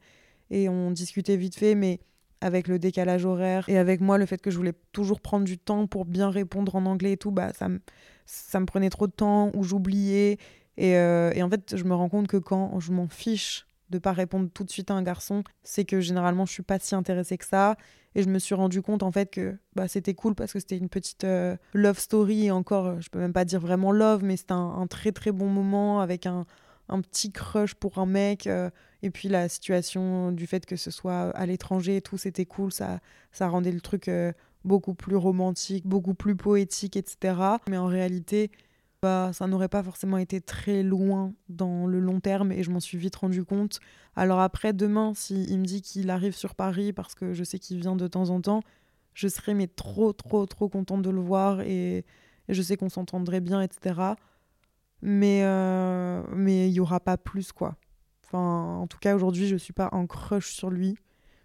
et 0.49 0.69
on 0.69 0.91
discutait 0.91 1.37
vite 1.37 1.55
fait, 1.55 1.75
mais 1.75 1.99
avec 2.41 2.67
le 2.67 2.77
décalage 2.77 3.25
horaire 3.25 3.69
et 3.69 3.77
avec 3.77 4.01
moi 4.01 4.17
le 4.17 4.25
fait 4.25 4.41
que 4.41 4.51
je 4.51 4.57
voulais 4.57 4.73
toujours 4.91 5.21
prendre 5.21 5.45
du 5.45 5.57
temps 5.57 5.87
pour 5.87 6.03
bien 6.03 6.29
répondre 6.29 6.75
en 6.75 6.85
anglais 6.85 7.13
et 7.13 7.17
tout, 7.17 7.31
bah 7.31 7.53
ça 7.53 7.69
me, 7.69 7.79
ça 8.25 8.59
me 8.59 8.65
prenait 8.65 8.89
trop 8.89 9.07
de 9.07 9.13
temps 9.13 9.49
ou 9.55 9.63
j'oubliais. 9.63 10.37
Et, 10.75 10.97
euh, 10.97 11.31
et, 11.33 11.43
en 11.43 11.49
fait, 11.49 11.77
je 11.77 11.83
me 11.83 11.93
rends 11.93 12.09
compte 12.09 12.27
que 12.27 12.37
quand 12.37 12.79
je 12.79 12.91
m'en 12.91 13.07
fiche 13.07 13.67
de 13.93 13.99
pas 13.99 14.11
répondre 14.11 14.49
tout 14.53 14.63
de 14.63 14.69
suite 14.69 14.91
à 14.91 14.95
un 14.95 15.03
garçon, 15.03 15.43
c'est 15.63 15.85
que 15.85 16.01
généralement 16.01 16.45
je 16.45 16.51
suis 16.51 16.63
pas 16.63 16.79
si 16.79 16.95
intéressée 16.95 17.37
que 17.37 17.45
ça. 17.45 17.75
Et 18.15 18.21
je 18.21 18.29
me 18.29 18.37
suis 18.37 18.53
rendu 18.53 18.81
compte 18.81 19.01
en 19.01 19.11
fait 19.11 19.31
que 19.31 19.57
bah, 19.75 19.87
c'était 19.87 20.13
cool 20.13 20.35
parce 20.35 20.53
que 20.53 20.59
c'était 20.59 20.77
une 20.77 20.89
petite 20.89 21.23
euh, 21.23 21.57
love 21.73 21.97
story. 21.97 22.45
Et 22.45 22.51
encore, 22.51 23.01
je 23.01 23.09
peux 23.09 23.19
même 23.19 23.33
pas 23.33 23.45
dire 23.45 23.59
vraiment 23.59 23.91
love, 23.91 24.23
mais 24.23 24.37
c'était 24.37 24.53
un, 24.53 24.85
très 24.87 25.11
très 25.11 25.31
bon 25.31 25.47
moment 25.47 25.99
avec 25.99 26.27
un, 26.27 26.45
un 26.89 27.01
petit 27.01 27.31
crush 27.31 27.73
pour 27.73 27.97
un 27.97 28.05
mec. 28.05 28.45
Euh, 28.45 28.69
et 29.01 29.09
puis 29.09 29.29
la 29.29 29.49
situation 29.49 30.31
du 30.31 30.47
fait 30.47 30.65
que 30.65 30.75
ce 30.75 30.91
soit 30.91 31.31
à 31.31 31.45
l'étranger 31.45 31.97
et 31.97 32.01
tout, 32.01 32.17
c'était 32.17 32.45
cool. 32.45 32.71
Ça, 32.71 32.99
ça 33.31 33.47
rendait 33.47 33.71
le 33.71 33.81
truc 33.81 34.07
euh, 34.07 34.31
beaucoup 34.63 34.93
plus 34.93 35.15
romantique, 35.15 35.87
beaucoup 35.87 36.13
plus 36.13 36.35
poétique, 36.35 36.95
etc. 36.95 37.35
Mais 37.67 37.77
en 37.77 37.87
réalité, 37.87 38.51
ça 39.03 39.47
n'aurait 39.47 39.69
pas 39.69 39.83
forcément 39.83 40.17
été 40.17 40.41
très 40.41 40.83
loin 40.83 41.33
dans 41.49 41.85
le 41.87 41.99
long 41.99 42.19
terme 42.19 42.51
et 42.51 42.63
je 42.63 42.71
m'en 42.71 42.79
suis 42.79 42.97
vite 42.97 43.15
rendu 43.15 43.43
compte. 43.43 43.79
Alors 44.15 44.39
après, 44.39 44.73
demain, 44.73 45.13
s'il 45.13 45.49
il 45.49 45.59
me 45.59 45.65
dit 45.65 45.81
qu'il 45.81 46.09
arrive 46.09 46.35
sur 46.35 46.55
Paris 46.55 46.93
parce 46.93 47.15
que 47.15 47.33
je 47.33 47.43
sais 47.43 47.59
qu'il 47.59 47.79
vient 47.79 47.95
de 47.95 48.07
temps 48.07 48.29
en 48.29 48.41
temps, 48.41 48.61
je 49.13 49.27
serais 49.27 49.53
mais 49.53 49.67
trop, 49.67 50.13
trop, 50.13 50.45
trop 50.45 50.69
contente 50.69 51.01
de 51.01 51.09
le 51.09 51.21
voir 51.21 51.61
et, 51.61 52.05
je 52.49 52.61
sais 52.61 52.75
qu'on 52.75 52.89
s'entendrait 52.89 53.39
bien, 53.39 53.61
etc. 53.61 54.15
Mais 55.01 55.41
euh, 55.43 56.23
mais 56.35 56.69
il 56.69 56.73
y 56.73 56.79
aura 56.79 56.99
pas 56.99 57.17
plus, 57.17 57.51
quoi. 57.51 57.77
Enfin, 58.25 58.77
en 58.81 58.87
tout 58.87 58.97
cas, 58.99 59.15
aujourd'hui, 59.15 59.47
je 59.47 59.55
suis 59.55 59.73
pas 59.73 59.89
en 59.91 60.07
crush 60.07 60.51
sur 60.53 60.69
lui 60.69 60.97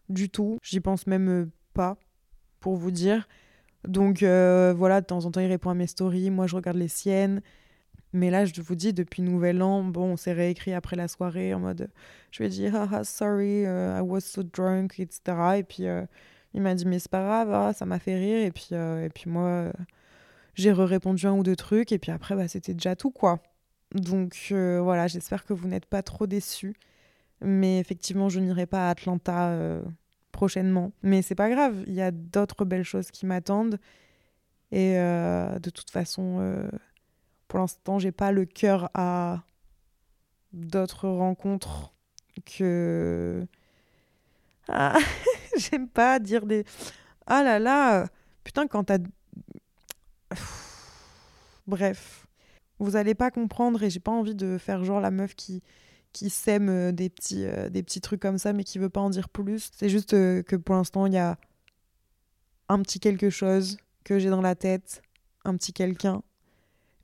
du 0.09 0.29
tout. 0.29 0.59
J'y 0.63 0.81
pense 0.81 1.07
même 1.07 1.29
euh, 1.29 1.51
pas, 1.75 1.97
pour 2.61 2.77
vous 2.77 2.91
dire. 2.91 3.29
Donc 3.87 4.23
euh, 4.23 4.75
voilà, 4.77 5.01
de 5.01 5.07
temps 5.07 5.25
en 5.25 5.31
temps, 5.31 5.41
il 5.41 5.47
répond 5.47 5.71
à 5.71 5.75
mes 5.75 5.87
stories, 5.87 6.31
moi 6.31 6.47
je 6.47 6.57
regarde 6.57 6.77
les 6.77 6.89
siennes. 6.89 7.43
Mais 8.15 8.31
là, 8.31 8.47
je 8.47 8.63
vous 8.63 8.75
dis, 8.75 8.95
depuis 8.95 9.21
Nouvel 9.23 9.63
An, 9.63 9.85
bon, 9.85 10.13
on 10.13 10.17
s'est 10.17 10.33
réécrit 10.33 10.73
après 10.73 10.97
la 10.97 11.09
soirée 11.09 11.53
en 11.53 11.61
mode, 11.61 11.91
je 12.31 12.39
lui 12.39 12.47
ai 12.47 12.49
dit, 12.49 12.67
ah, 12.75 13.05
sorry, 13.05 13.65
uh, 13.65 13.99
I 13.99 14.01
was 14.01 14.21
so 14.21 14.43
drunk, 14.43 14.99
etc. 14.99 15.59
Et 15.59 15.63
puis 15.63 15.87
euh, 15.87 16.07
il 16.55 16.63
m'a 16.63 16.75
dit, 16.75 16.87
mais 16.87 16.99
c'est 16.99 17.11
pas 17.11 17.23
grave, 17.23 17.53
ah, 17.53 17.73
ça 17.75 17.87
m'a 17.87 17.99
fait 17.99 18.17
rire. 18.17 18.47
Et 18.47 18.51
puis, 18.51 18.69
euh, 18.73 19.05
et 19.05 19.11
puis 19.11 19.31
moi, 19.31 19.73
j'ai 20.55 20.73
répondu 20.73 21.27
un 21.27 21.35
ou 21.35 21.43
deux 21.43 21.57
trucs. 21.57 21.93
Et 21.93 21.99
puis 21.99 22.13
après, 22.13 22.35
bah, 22.37 22.49
c'était 22.49 22.75
déjà 22.75 22.97
tout, 22.97 23.11
quoi. 23.11 23.41
Donc 23.95 24.53
voilà, 24.53 25.07
j'espère 25.09 25.45
que 25.45 25.53
vous 25.55 25.69
n'êtes 25.69 25.87
pas 25.87 26.03
trop 26.03 26.27
déçus. 26.27 26.75
Mais 27.43 27.79
effectivement, 27.79 28.29
je 28.29 28.41
n'irai 28.41 28.67
pas 28.67 28.89
à 28.89 28.91
Atlanta 28.91 29.83
prochainement. 30.39 30.93
Mais 31.03 31.21
c'est 31.21 31.35
pas 31.35 31.51
grave, 31.51 31.83
il 31.89 31.95
y 31.95 32.01
a 32.01 32.13
d'autres 32.13 32.65
belles 32.65 32.85
choses 32.85 33.11
qui 33.11 33.27
m'attendent. 33.27 33.81
Et 34.71 34.97
euh, 34.97 35.59
de 35.59 35.69
toute 35.69 35.91
façon, 35.91 36.39
euh, 36.39 36.69
pour 37.49 37.59
l'instant, 37.59 37.99
j'ai 37.99 38.13
pas 38.13 38.31
le 38.31 38.45
cœur 38.45 38.89
à 38.95 39.43
d'autres 40.53 41.09
rencontres 41.09 41.93
que. 42.47 43.45
Ah, 44.69 44.97
j'aime 45.57 45.89
pas 45.89 46.21
dire 46.21 46.47
des. 46.47 46.65
Ah 47.27 47.43
là 47.43 47.59
là, 47.59 48.07
putain, 48.45 48.69
quand 48.69 48.85
t'as. 48.85 48.99
Bref, 51.67 52.29
vous 52.79 52.95
allez 52.95 53.17
pas 53.17 53.33
comprendre 53.33 53.83
et 53.83 53.91
j'ai 53.91 53.99
pas 53.99 54.13
envie 54.13 54.37
de 54.37 54.57
faire 54.57 54.85
genre 54.85 55.01
la 55.01 55.11
meuf 55.11 55.35
qui 55.35 55.65
qui 56.19 56.31
sème 56.31 56.69
euh, 56.69 56.91
des 56.91 57.09
petits, 57.09 57.45
euh, 57.45 57.69
des 57.69 57.85
petits 57.85 58.01
trucs 58.01 58.21
comme 58.21 58.39
ça, 58.39 58.53
mais 58.53 58.65
qui 58.65 58.81
veut 58.81 58.89
pas 58.89 59.01
en 59.01 59.09
dire 59.09 59.29
plus. 59.29 59.71
C'est 59.77 59.89
juste 59.89 60.15
euh, 60.15 60.43
que 60.43 60.57
pour 60.57 60.75
l'instant, 60.75 61.07
il 61.07 61.13
y 61.13 61.19
a 61.19 61.39
un 62.69 62.83
petit 62.83 62.99
quelque 62.99 63.31
chose 63.31 63.77
que 64.03 64.19
j'ai 64.19 64.29
dans 64.29 64.41
la 64.41 64.57
tête, 64.57 65.01
un 65.45 65.57
petit 65.57 65.73
quelqu'un, 65.73 66.23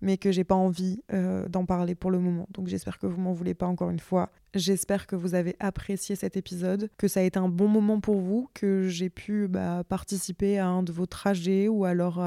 mais 0.00 0.18
que 0.18 0.33
j'ai 0.33 0.42
pas 0.42 0.57
envie 0.57 1.00
d'en 1.48 1.64
parler 1.64 1.94
pour 1.94 2.11
le 2.11 2.18
moment. 2.18 2.46
Donc 2.50 2.66
j'espère 2.66 2.98
que 2.98 3.07
vous 3.07 3.18
m'en 3.18 3.33
voulez 3.33 3.55
pas 3.55 3.66
encore 3.66 3.88
une 3.88 4.00
fois. 4.00 4.31
J'espère 4.53 5.07
que 5.07 5.16
vous 5.16 5.35
avez 5.35 5.57
apprécié 5.61 6.16
cet 6.16 6.37
épisode, 6.37 6.90
que 6.98 7.09
ça 7.09 7.20
a 7.20 7.22
été 7.22 7.38
un 7.38 7.48
bon 7.48 7.68
moment 7.68 8.00
pour 8.00 8.20
vous, 8.20 8.50
que 8.53 8.88
j'ai 8.88 9.09
pu 9.09 9.48
bah, 9.48 9.83
participer 9.88 10.59
à 10.59 10.66
un 10.66 10.83
de 10.83 10.92
vos 10.92 11.07
trajets 11.07 11.68
ou 11.68 11.87
alors 11.87 12.22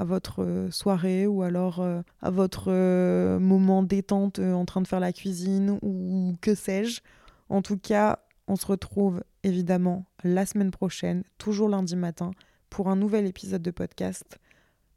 à 0.00 0.04
votre 0.04 0.42
euh, 0.42 0.70
soirée 0.70 1.26
ou 1.26 1.42
alors 1.42 1.80
euh, 1.80 2.00
à 2.22 2.30
votre 2.30 2.68
euh, 2.68 3.38
moment 3.38 3.82
détente 3.82 4.38
en 4.38 4.64
train 4.64 4.80
de 4.80 4.88
faire 4.88 4.98
la 4.98 5.12
cuisine 5.12 5.78
ou 5.82 6.36
que 6.40 6.54
sais-je. 6.54 7.02
En 7.50 7.60
tout 7.60 7.76
cas, 7.76 8.20
on 8.48 8.56
se 8.56 8.64
retrouve 8.64 9.22
évidemment 9.42 10.06
la 10.24 10.46
semaine 10.46 10.70
prochaine, 10.70 11.22
toujours 11.36 11.68
lundi 11.68 11.96
matin, 11.96 12.30
pour 12.70 12.88
un 12.88 12.96
nouvel 12.96 13.26
épisode 13.26 13.60
de 13.60 13.70
podcast. 13.70 14.38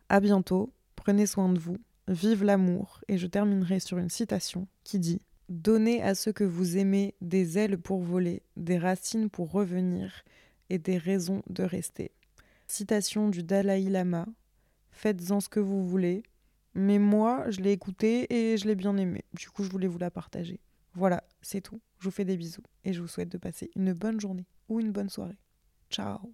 À 0.08 0.22
bientôt, 0.22 0.72
prenez 0.96 1.26
soin 1.26 1.50
de 1.50 1.60
vous, 1.60 1.78
vive 2.08 2.46
l'amour 2.46 3.02
et 3.10 3.18
je 3.18 3.28
terminerai 3.28 3.82
sur 3.82 3.98
une 3.98 4.10
citation 4.10 4.68
qui 4.86 5.00
dit 5.00 5.20
Donnez 5.50 6.02
à 6.02 6.16
ceux 6.16 6.32
que 6.32 6.46
vous 6.46 6.78
aimez 6.78 7.14
des 7.20 7.58
ailes 7.58 7.78
pour 7.78 8.00
voler, 8.00 8.42
des 8.56 8.78
racines 8.78 9.30
pour 9.30 9.52
revenir 9.52 10.24
et 10.70 10.78
des 10.78 10.98
raisons 10.98 11.42
de 11.50 11.64
rester. 11.64 12.12
Citation 12.68 13.28
du 13.28 13.44
Dalai 13.44 13.82
Lama, 13.90 14.26
faites-en 14.94 15.40
ce 15.40 15.50
que 15.50 15.60
vous 15.60 15.86
voulez. 15.88 16.24
Mais 16.76 16.98
moi, 16.98 17.50
je 17.50 17.62
l'ai 17.62 17.72
écouté 17.72 18.34
et 18.34 18.58
je 18.58 18.66
l'ai 18.66 18.76
bien 18.76 18.98
aimé. 18.98 19.24
Du 19.34 19.50
coup, 19.50 19.64
je 19.64 19.70
voulais 19.70 19.88
vous 19.88 20.00
la 20.00 20.10
partager. 20.10 20.60
Voilà, 20.96 21.24
c'est 21.42 21.62
tout. 21.62 21.82
Je 22.00 22.06
vous 22.06 22.12
fais 22.12 22.26
des 22.26 22.38
bisous 22.38 22.64
et 22.84 22.94
je 22.94 23.02
vous 23.02 23.08
souhaite 23.08 23.30
de 23.30 23.38
passer 23.38 23.70
une 23.76 23.94
bonne 23.94 24.20
journée 24.20 24.46
ou 24.70 24.80
une 24.80 24.92
bonne 24.92 25.10
soirée. 25.10 25.38
Ciao 25.90 26.34